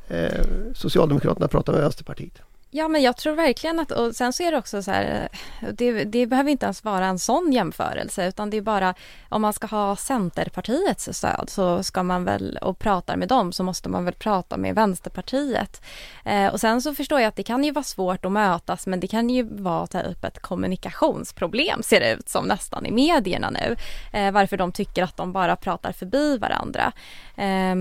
eh, 0.08 0.46
Socialdemokraterna 0.74 1.48
prata 1.48 1.72
med 1.72 1.82
Vänsterpartiet. 1.82 2.42
Ja 2.78 2.88
men 2.88 3.02
jag 3.02 3.18
tror 3.18 3.36
verkligen 3.36 3.80
att, 3.80 3.92
och 3.92 4.16
sen 4.16 4.34
så 4.34 4.44
är 4.44 4.52
det 4.52 4.58
också 4.58 4.84
så 4.84 4.92
här, 4.92 5.30
det, 5.74 6.04
det, 6.04 6.26
behöver 6.26 6.52
inte 6.52 6.66
ens 6.66 6.84
vara 6.84 7.06
en 7.06 7.20
sån 7.20 7.52
jämförelse 7.52 8.28
utan 8.28 8.50
det 8.50 8.58
är 8.58 8.62
bara 8.62 8.94
om 9.30 9.42
man 9.42 9.54
ska 9.54 9.68
ha 9.68 9.96
Centerpartiets 9.96 11.10
stöd 11.12 11.50
så 11.50 11.84
ska 11.84 12.04
man 12.04 12.24
väl, 12.24 12.58
och 12.62 12.80
pratar 12.80 13.18
med 13.18 13.28
dem 13.28 13.54
så 13.54 13.64
måste 13.64 13.90
man 13.90 14.06
väl 14.06 14.14
prata 14.14 14.58
med 14.58 14.76
Vänsterpartiet. 14.76 15.82
Eh, 16.26 16.48
och 16.48 16.60
sen 16.60 16.82
så 16.82 16.96
förstår 16.96 17.20
jag 17.20 17.28
att 17.28 17.36
det 17.36 17.44
kan 17.44 17.64
ju 17.64 17.72
vara 17.72 17.84
svårt 17.84 18.26
att 18.26 18.32
mötas 18.32 18.88
men 18.88 19.00
det 19.00 19.08
kan 19.08 19.30
ju 19.30 19.44
vara 19.44 19.88
typ 19.88 20.24
ett 20.24 20.40
kommunikationsproblem 20.40 21.84
ser 21.84 22.00
det 22.00 22.14
ut 22.14 22.30
som 22.30 22.46
nästan 22.46 22.86
i 22.86 22.92
medierna 22.92 23.50
nu. 23.50 23.76
Eh, 24.14 24.32
varför 24.32 24.58
de 24.58 24.72
tycker 24.72 25.04
att 25.04 25.18
de 25.18 25.34
bara 25.34 25.56
pratar 25.56 25.92
förbi 25.92 26.38
varandra. 26.38 26.92
Eh, 27.36 27.76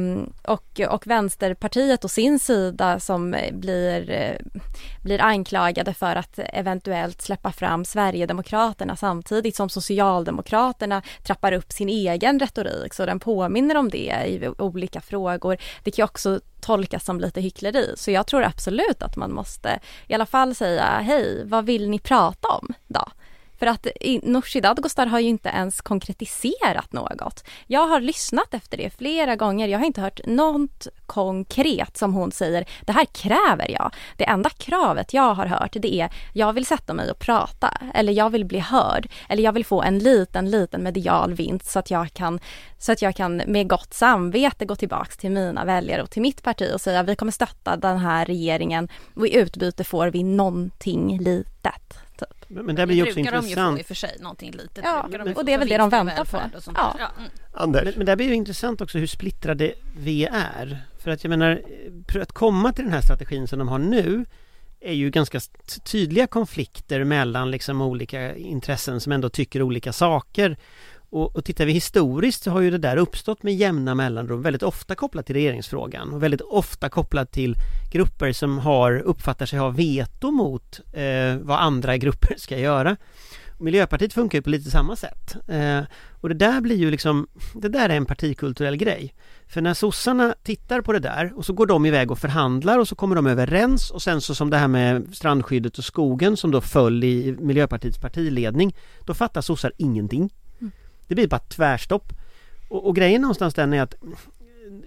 och, 0.53 0.81
och 0.89 1.07
Vänsterpartiet 1.07 2.05
och 2.05 2.11
sin 2.11 2.39
sida 2.39 3.01
som 3.01 3.37
blir 3.53 4.11
eh, 4.11 4.63
blir 5.03 5.21
anklagade 5.21 5.95
för 5.95 6.17
att 6.17 6.39
eventuellt 6.39 7.23
släppa 7.23 7.53
fram 7.53 7.85
Sverigedemokraterna 7.85 8.97
samtidigt 8.97 9.57
som 9.57 9.69
Socialdemokraterna 9.69 11.03
trappar 11.23 11.53
upp 11.53 11.73
sin 11.73 11.89
egen 11.89 12.41
retorik 12.41 12.95
så 12.95 13.07
den 13.07 13.21
påminner 13.21 13.77
om 13.77 13.89
det 13.89 14.25
i 14.27 14.49
olika 14.59 15.01
frågor. 15.01 15.57
Det 15.83 15.91
kan 15.91 16.03
ju 16.03 16.05
också 16.05 16.41
tolkas 16.61 17.05
som 17.05 17.21
lite 17.21 17.41
hyckleri 17.41 17.95
så 17.97 18.11
jag 18.11 18.27
tror 18.27 18.43
absolut 18.43 19.03
att 19.03 19.17
man 19.17 19.33
måste 19.33 19.81
i 20.07 20.15
alla 20.15 20.27
fall 20.27 20.55
säga 20.55 20.85
hej, 20.85 21.45
vad 21.45 21.67
vill 21.67 21.91
ni 21.91 21.99
prata 21.99 22.49
om 22.49 22.75
då? 22.87 23.05
För 23.59 23.67
att 23.67 23.87
Nooshi 24.23 24.61
Dadgostar 24.61 25.07
har 25.07 25.21
ju 25.21 25.29
inte 25.29 25.49
ens 25.49 25.81
konkretiserat 25.81 26.93
något. 26.93 27.45
Jag 27.67 27.87
har 27.87 28.01
lyssnat 28.01 28.55
efter 28.55 28.77
det 28.77 28.91
flera 28.91 29.37
gånger. 29.37 29.69
Jag 29.69 29.79
har 29.79 29.87
inte 29.87 30.01
hört 30.01 30.21
något 30.27 30.87
konkret 31.07 31.97
som 31.97 32.15
hon 32.15 32.33
säger, 32.33 32.69
det 32.81 32.93
här 32.93 33.05
kräver 33.05 33.71
jag. 33.71 33.95
Det 34.17 34.25
enda 34.25 34.51
kravet 34.51 35.15
jag 35.15 35.35
har 35.35 35.47
hört 35.47 35.73
det 35.73 35.95
är, 35.95 36.11
jag 36.33 36.53
vill 36.53 36.67
sätta 36.67 36.95
mig 36.95 37.11
och 37.11 37.19
prata 37.19 37.79
eller 37.95 38.13
jag 38.13 38.31
vill 38.31 38.45
bli 38.45 38.59
hörd 38.59 39.09
eller 39.29 39.43
jag 39.43 39.53
vill 39.53 39.65
få 39.65 39.83
en 39.83 39.99
liten, 39.99 40.51
liten 40.51 40.83
medial 40.83 41.35
vinst 41.35 41.71
så 41.71 41.79
att 41.79 41.91
jag 41.91 42.13
kan, 42.13 42.41
så 42.79 42.93
att 42.93 43.03
jag 43.03 43.17
kan 43.17 43.37
med 43.37 43.69
gott 43.69 43.95
samvete 43.95 44.65
gå 44.65 44.77
tillbaks 44.77 45.17
till 45.17 45.31
mina 45.31 45.65
väljare 45.65 46.03
och 46.03 46.11
till 46.11 46.23
mitt 46.23 46.43
parti 46.43 46.71
och 46.75 46.81
säga 46.81 47.03
vi 47.03 47.17
kommer 47.17 47.33
stötta 47.33 47.77
den 47.77 47.99
här 47.99 48.25
regeringen 48.25 48.89
och 49.17 49.27
i 49.27 49.37
utbyte 49.37 49.85
får 49.85 50.07
vi 50.07 50.23
någonting 50.23 51.19
litet. 51.19 51.99
Typ. 52.19 52.34
Men, 52.49 52.67
men 52.67 52.77
det 52.77 52.87
blir 52.87 52.97
ju 52.97 53.03
också 53.03 53.19
intressant. 53.19 53.47
Det 53.47 53.55
brukar 53.55 53.63
de 53.63 53.71
ju 53.71 53.77
få 53.77 53.79
i 53.79 53.83
och 53.83 53.87
för 53.87 53.95
sig, 53.95 54.17
någonting 54.21 54.53
litet. 54.53 54.85
Ja, 54.85 55.09
de 55.11 55.33
och 55.33 55.45
det 55.45 55.53
är 55.53 55.59
väl 55.59 55.69
det 55.69 55.79
de 55.79 55.91
väntar 55.91 56.25
på. 56.25 56.41
Ja. 56.75 56.97
Ja. 56.99 57.11
Mm. 57.19 57.31
Anders. 57.53 57.85
Men, 57.85 57.93
men 57.97 58.07
det 58.07 58.17
blir 58.17 58.27
ju 58.27 58.35
intressant 58.35 58.81
också 58.81 58.99
hur 58.99 59.07
splittrade 59.07 59.75
vi 59.97 60.25
är. 60.25 60.79
För 60.99 61.11
att 61.11 61.25
jag 61.25 61.29
menar, 61.29 61.63
för 62.13 62.21
att 62.21 62.33
komma 62.33 62.73
till 62.73 62.85
den 62.85 62.93
här 62.93 63.01
strategin 63.01 63.49
som 63.49 63.59
de 63.59 63.69
har 63.69 63.79
nu 63.79 64.25
är 64.81 64.93
ju 64.93 65.11
ganska 65.11 65.41
tydliga 65.85 66.27
konflikter 66.27 67.05
mellan 67.05 67.51
liksom 67.51 67.81
olika 67.81 68.37
intressen 68.37 69.01
som 69.01 69.13
ändå 69.13 69.29
tycker 69.29 69.63
olika 69.63 69.93
saker. 69.93 70.57
Och, 71.15 71.37
och 71.37 71.45
tittar 71.45 71.67
vi 71.67 71.73
historiskt 71.73 72.43
så 72.43 72.51
har 72.51 72.61
ju 72.61 72.71
det 72.71 72.79
där 72.79 72.97
uppstått 72.97 73.43
med 73.43 73.55
jämna 73.55 73.95
mellanrum, 73.95 74.43
väldigt 74.43 74.63
ofta 74.63 74.95
kopplat 74.95 75.27
till 75.27 75.35
regeringsfrågan 75.35 76.13
och 76.13 76.23
väldigt 76.23 76.41
ofta 76.41 76.89
kopplat 76.89 77.33
till 77.33 77.57
grupper 77.93 78.33
som 78.33 78.59
har, 78.59 78.99
uppfattar 78.99 79.47
sig 79.47 79.59
ha 79.59 79.69
veto 79.69 80.31
mot 80.31 80.81
eh, 80.93 81.37
vad 81.41 81.61
andra 81.61 81.97
grupper 81.97 82.35
ska 82.39 82.59
göra. 82.59 82.97
Miljöpartiet 83.59 84.13
funkar 84.13 84.39
ju 84.39 84.43
på 84.43 84.51
lite 84.51 84.71
samma 84.71 84.97
sätt. 84.97 85.37
Eh, 85.49 85.81
och 86.21 86.29
det 86.29 86.35
där 86.35 86.61
blir 86.61 86.77
ju 86.77 86.91
liksom, 86.91 87.27
det 87.55 87.69
där 87.69 87.89
är 87.89 87.97
en 87.97 88.07
partikulturell 88.07 88.77
grej. 88.77 89.15
För 89.47 89.61
när 89.61 89.75
sossarna 89.75 90.35
tittar 90.43 90.81
på 90.81 90.93
det 90.93 90.99
där 90.99 91.33
och 91.37 91.47
så 91.47 91.53
går 91.53 91.67
de 91.67 91.87
iväg 91.87 92.11
och 92.11 92.19
förhandlar 92.19 92.79
och 92.79 92.89
så 92.89 92.95
kommer 92.95 93.17
de 93.17 93.27
överens 93.27 93.91
och 93.91 94.03
sen 94.03 94.21
så 94.21 94.35
som 94.35 94.51
det 94.51 94.57
här 94.57 94.69
med 94.69 95.07
strandskyddet 95.13 95.79
och 95.79 95.85
skogen 95.85 96.37
som 96.37 96.51
då 96.51 96.61
föll 96.61 97.05
i 97.05 97.37
Miljöpartiets 97.41 97.99
partiledning, 97.99 98.77
då 99.05 99.15
fattar 99.15 99.41
sossar 99.41 99.73
ingenting. 99.77 100.31
Det 101.09 101.15
blir 101.15 101.29
bara 101.29 101.39
tvärstopp. 101.39 102.13
Och, 102.69 102.87
och 102.87 102.97
grejen 102.97 103.21
någonstans 103.21 103.55
den 103.55 103.73
är 103.73 103.83
att 103.83 103.95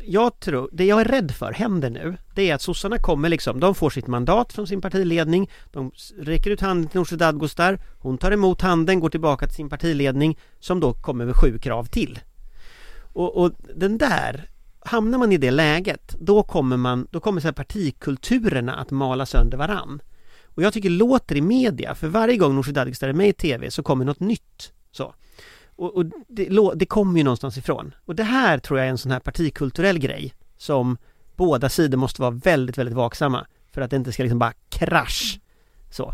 jag 0.02 0.40
tror, 0.40 0.70
det 0.72 0.86
jag 0.86 1.02
är 1.02 1.06
rädd 1.06 1.32
för 1.32 1.52
händer 1.52 1.90
nu, 1.90 2.18
det 2.36 2.50
är 2.50 2.56
att 2.56 2.62
sossarna 2.62 2.98
kommer 2.98 3.30
liksom, 3.30 3.60
de 3.60 3.76
får 3.76 3.90
sitt 3.90 4.08
mandat 4.08 4.54
från 4.54 4.68
sin 4.68 4.82
partiledning, 4.82 5.50
de 5.72 5.92
räcker 6.20 6.52
ut 6.52 6.62
handen 6.62 6.90
till 6.90 6.98
Nooshi 6.98 7.16
Dadgostar, 7.16 7.80
hon 8.00 8.18
tar 8.18 8.32
emot 8.32 8.62
handen, 8.62 9.00
går 9.00 9.10
tillbaka 9.10 9.48
till 9.48 9.56
sin 9.56 9.70
partiledning, 9.70 10.38
som 10.60 10.80
då 10.80 10.94
kommer 10.94 11.26
med 11.26 11.36
sju 11.36 11.60
krav 11.60 11.84
till. 11.84 12.20
Och, 13.14 13.38
och 13.38 13.52
den 13.76 13.98
där, 13.98 14.50
hamnar 14.80 15.18
man 15.18 15.32
i 15.32 15.38
det 15.38 15.52
läget, 15.52 16.16
då 16.20 16.44
kommer 16.44 16.78
man, 16.78 17.08
då 17.12 17.20
kommer 17.20 17.42
så 17.42 17.48
här 17.48 17.54
partikulturerna 17.54 18.76
att 18.76 18.92
mala 18.92 19.26
sönder 19.26 19.58
varann. 19.58 20.02
Och 20.46 20.64
jag 20.64 20.74
tycker 20.74 20.90
låter 20.90 21.36
i 21.36 21.42
media, 21.42 21.96
för 21.96 22.08
varje 22.08 22.38
gång 22.38 22.56
Nooshi 22.56 22.72
Dadgostar 22.72 23.10
är 23.10 23.14
med 23.14 23.30
i 23.30 23.34
TV 23.34 23.72
så 23.72 23.84
kommer 23.84 24.06
något 24.06 24.20
nytt. 24.20 24.74
Så. 24.92 25.14
Och, 25.78 25.96
och 25.96 26.06
det, 26.28 26.50
det 26.76 26.86
kommer 26.86 27.18
ju 27.18 27.24
någonstans 27.24 27.58
ifrån. 27.58 27.96
Och 28.06 28.16
det 28.16 28.24
här 28.24 28.58
tror 28.58 28.80
jag 28.80 28.88
är 28.88 28.92
en 28.92 28.98
sån 28.98 29.12
här 29.12 29.20
partikulturell 29.20 30.00
grej 30.00 30.34
som 30.58 30.98
båda 31.36 31.70
sidor 31.70 31.98
måste 31.98 32.22
vara 32.22 32.32
väldigt, 32.32 32.78
väldigt 32.78 32.96
vaksamma 32.96 33.46
för 33.72 33.82
att 33.82 33.90
det 33.90 33.96
inte 33.96 34.12
ska 34.12 34.24
liksom 34.24 34.40
bara 34.40 34.54
krasch. 34.70 35.40
Så. 35.90 36.14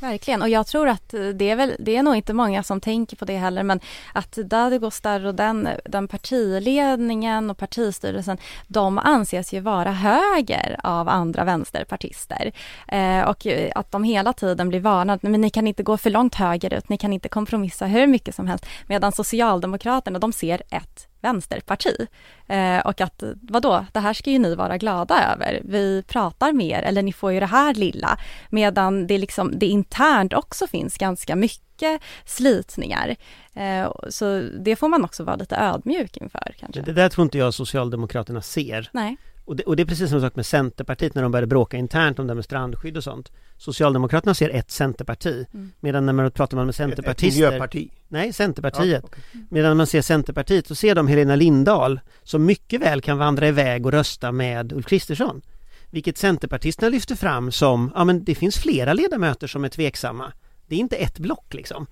Verkligen, 0.00 0.42
och 0.42 0.48
jag 0.48 0.66
tror 0.66 0.88
att 0.88 1.14
eh, 1.14 1.20
det 1.20 1.50
är 1.50 1.56
väl, 1.56 1.76
det 1.78 1.96
är 1.96 2.02
nog 2.02 2.16
inte 2.16 2.32
många 2.32 2.62
som 2.62 2.80
tänker 2.80 3.16
på 3.16 3.24
det 3.24 3.36
heller, 3.36 3.62
men 3.62 3.80
att 4.12 4.32
Dadgostar 4.32 5.26
och 5.26 5.34
den, 5.34 5.68
den 5.84 6.08
partiledningen 6.08 7.50
och 7.50 7.58
partistyrelsen, 7.58 8.38
de 8.66 8.98
anses 8.98 9.52
ju 9.52 9.60
vara 9.60 9.92
höger 9.92 10.80
av 10.82 11.08
andra 11.08 11.44
vänsterpartister. 11.44 12.52
Eh, 12.88 13.20
och 13.20 13.46
att 13.74 13.92
de 13.92 14.04
hela 14.04 14.32
tiden 14.32 14.68
blir 14.68 14.80
varnade, 14.80 15.28
men 15.28 15.40
ni 15.40 15.50
kan 15.50 15.66
inte 15.66 15.82
gå 15.82 15.96
för 15.96 16.10
långt 16.10 16.34
högerut, 16.34 16.88
ni 16.88 16.98
kan 16.98 17.12
inte 17.12 17.28
kompromissa 17.28 17.86
hur 17.86 18.06
mycket 18.06 18.34
som 18.34 18.46
helst, 18.46 18.66
medan 18.86 19.12
Socialdemokraterna, 19.12 20.18
de 20.18 20.32
ser 20.32 20.62
ett 20.70 21.09
vänsterparti. 21.20 22.06
Eh, 22.46 22.78
och 22.78 23.00
att 23.00 23.22
vadå, 23.40 23.86
det 23.92 24.00
här 24.00 24.12
ska 24.12 24.30
ju 24.30 24.38
ni 24.38 24.54
vara 24.54 24.78
glada 24.78 25.32
över. 25.32 25.60
Vi 25.64 26.02
pratar 26.02 26.52
mer 26.52 26.82
eller 26.82 27.02
ni 27.02 27.12
får 27.12 27.32
ju 27.32 27.40
det 27.40 27.46
här 27.46 27.74
lilla. 27.74 28.18
Medan 28.50 29.06
det, 29.06 29.18
liksom, 29.18 29.58
det 29.58 29.66
internt 29.66 30.34
också 30.34 30.66
finns 30.66 30.98
ganska 30.98 31.36
mycket 31.36 32.00
slitningar. 32.24 33.16
Eh, 33.54 33.92
så 34.08 34.42
det 34.60 34.76
får 34.76 34.88
man 34.88 35.04
också 35.04 35.24
vara 35.24 35.36
lite 35.36 35.56
ödmjuk 35.56 36.16
inför 36.16 36.54
kanske. 36.58 36.82
Det 36.82 36.92
där 36.92 37.08
tror 37.08 37.24
inte 37.24 37.38
jag 37.38 37.54
Socialdemokraterna 37.54 38.42
ser. 38.42 38.90
Nej. 38.92 39.16
Och 39.44 39.56
det, 39.56 39.62
och 39.62 39.76
det 39.76 39.82
är 39.82 39.86
precis 39.86 40.10
samma 40.10 40.20
sak 40.20 40.36
med 40.36 40.46
Centerpartiet 40.46 41.14
när 41.14 41.22
de 41.22 41.32
började 41.32 41.46
bråka 41.46 41.76
internt 41.76 42.18
om 42.18 42.26
det 42.26 42.34
med 42.34 42.44
strandskydd 42.44 42.96
och 42.96 43.04
sånt. 43.04 43.32
Socialdemokraterna 43.56 44.34
ser 44.34 44.50
ett 44.50 44.70
Centerparti. 44.70 45.46
Mm. 45.54 45.72
Medan 45.80 46.06
när 46.06 46.12
man 46.12 46.30
pratar 46.30 46.64
med 46.64 46.74
Centerpartister... 46.74 47.42
Ett 47.42 47.50
miljöparti? 47.50 47.90
Nej, 48.08 48.32
Centerpartiet. 48.32 49.02
Ja, 49.02 49.08
okay. 49.08 49.22
Medan 49.48 49.76
man 49.76 49.86
ser 49.86 50.02
Centerpartiet 50.02 50.66
så 50.66 50.74
ser 50.74 50.94
de 50.94 51.08
Helena 51.08 51.36
Lindahl 51.36 52.00
som 52.22 52.44
mycket 52.44 52.80
väl 52.80 53.00
kan 53.00 53.18
vandra 53.18 53.48
iväg 53.48 53.86
och 53.86 53.92
rösta 53.92 54.32
med 54.32 54.72
Ulf 54.72 54.86
Kristersson. 54.86 55.42
Vilket 55.90 56.18
Centerpartisterna 56.18 56.88
lyfter 56.88 57.14
fram 57.14 57.52
som, 57.52 57.92
ja 57.94 58.04
men 58.04 58.24
det 58.24 58.34
finns 58.34 58.56
flera 58.56 58.92
ledamöter 58.92 59.46
som 59.46 59.64
är 59.64 59.68
tveksamma. 59.68 60.32
Det 60.66 60.74
är 60.74 60.78
inte 60.78 60.96
ett 60.96 61.18
block 61.18 61.54
liksom. 61.54 61.86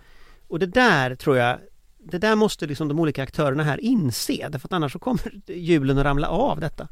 Och 0.49 0.59
det 0.59 0.67
där 0.67 1.15
tror 1.15 1.37
jag 1.37 1.59
det 2.11 2.19
där 2.19 2.37
måste 2.37 2.67
liksom 2.67 2.89
de 2.89 2.99
olika 3.01 3.23
aktörerna 3.23 3.63
här 3.63 3.81
inse 3.85 4.49
därför 4.49 4.69
att 4.69 4.73
annars 4.73 4.93
så 4.93 4.99
kommer 4.99 5.33
hjulen 5.47 5.99
att 5.99 6.05
ramla 6.05 6.29
av 6.29 6.61
detta. 6.61 6.89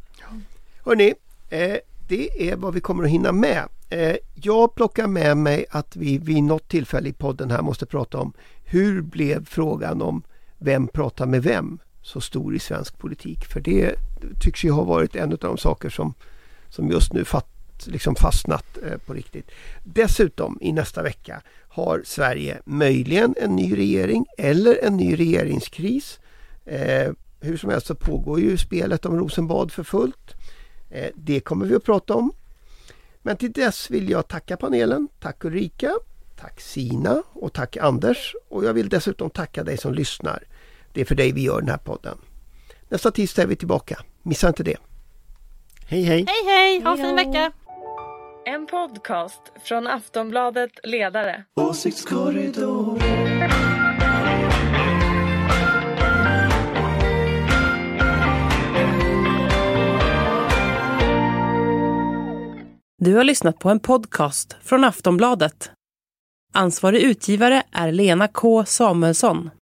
Hörrni, 0.85 1.15
eh, 1.51 1.77
det 2.09 2.51
är 2.51 2.57
vad 2.57 2.75
vi 2.75 2.81
kommer 2.81 3.05
att 3.05 3.11
hinna 3.11 3.33
med. 3.33 3.69
Eh, 3.89 4.17
jag 4.35 4.75
plockar 4.75 5.07
med 5.07 5.37
mig 5.37 5.67
att 5.71 5.97
vi 5.97 6.19
vid 6.19 6.43
något 6.43 6.69
tillfälle 6.69 7.09
i 7.09 7.13
podden 7.13 7.51
här 7.51 7.63
måste 7.63 7.87
prata 7.87 8.19
om 8.19 8.33
hur 8.65 9.03
blev 9.03 9.45
frågan 9.45 10.03
om 10.03 10.23
vem 10.59 10.89
pratar 10.89 11.27
med 11.27 11.43
vem 11.43 11.79
så 12.03 12.21
stor 12.21 12.55
i 12.55 12.59
svensk 12.59 12.99
politik? 12.99 13.45
För 13.45 13.61
det 13.61 13.95
tycks 14.41 14.65
ju 14.65 14.71
ha 14.71 14.83
varit 14.83 15.17
en 15.17 15.33
av 15.33 15.39
de 15.39 15.59
saker 15.59 15.91
som, 15.91 16.15
som 16.69 16.91
just 16.91 17.13
nu 17.13 17.25
liksom 17.87 18.17
fastnat 18.17 18.79
eh, 18.83 18.99
på 18.99 19.15
riktigt. 19.15 19.51
Dessutom 19.85 20.59
i 20.61 20.73
nästa 20.73 21.03
vecka 21.03 21.43
har 21.69 22.03
Sverige 22.05 22.61
möjligen 22.65 23.35
en 23.41 23.57
ny 23.57 23.77
regering 23.77 24.27
eller 24.39 24.85
en 24.85 24.97
ny 24.97 25.17
regeringskris. 25.17 26.21
Eh, 26.65 27.13
hur 27.41 27.57
som 27.57 27.71
helst 27.71 27.87
så 27.87 27.95
pågår 27.95 28.41
ju 28.41 28.57
spelet 28.57 29.07
om 29.07 29.19
Rosenbad 29.19 29.73
för 29.73 29.83
fullt. 29.83 30.35
Eh, 30.91 31.11
det 31.15 31.41
kommer 31.41 31.67
vi 31.67 31.75
att 31.75 31.85
prata 31.85 32.15
om. 32.15 32.33
Men 33.23 33.37
till 33.37 33.53
dess 33.53 33.91
vill 33.91 34.11
jag 34.11 34.29
tacka 34.29 34.57
panelen. 34.57 35.09
Tack 35.21 35.45
Ulrika, 35.45 35.91
tack 36.41 36.61
Sina 36.61 37.23
och 37.33 37.53
tack 37.53 37.77
Anders. 37.77 38.35
Och 38.49 38.65
jag 38.65 38.75
vill 38.75 38.89
dessutom 38.89 39.31
tacka 39.31 39.65
dig 39.65 39.77
som 39.77 39.95
lyssnar. 39.95 40.45
Det 40.93 41.01
är 41.01 41.05
för 41.05 41.15
dig 41.15 41.33
vi 41.33 41.43
gör 41.43 41.61
den 41.61 41.71
här 41.71 41.79
podden. 41.79 42.19
Nästa 42.89 43.11
tisdag 43.11 43.43
är 43.43 43.47
vi 43.47 43.57
tillbaka. 43.57 43.99
Missa 44.23 44.49
inte 44.49 44.63
det. 44.63 44.77
Hej 45.89 46.03
hej! 46.03 46.25
Hej 46.29 46.55
hej! 46.55 46.83
Ha 46.83 46.91
en 46.91 46.97
fin 46.97 47.17
vecka! 47.17 47.53
En 48.49 48.67
podcast 48.67 49.41
från 49.65 49.87
Aftonbladet 49.87 50.71
Ledare. 50.83 51.45
Åsiktskorridoren. 51.61 53.01
Du 62.99 63.15
har 63.15 63.25
lyssnat 63.25 63.59
på 63.59 63.71
en 63.71 63.81
podcast 63.81 64.57
från 64.63 64.85
Aftonbladet. 64.85 65.71
Ansvarig 66.55 67.03
utgivare 67.03 67.63
är 67.73 67.93
Lena 67.93 68.29
K 68.29 68.65
Samuelsson. 68.65 69.51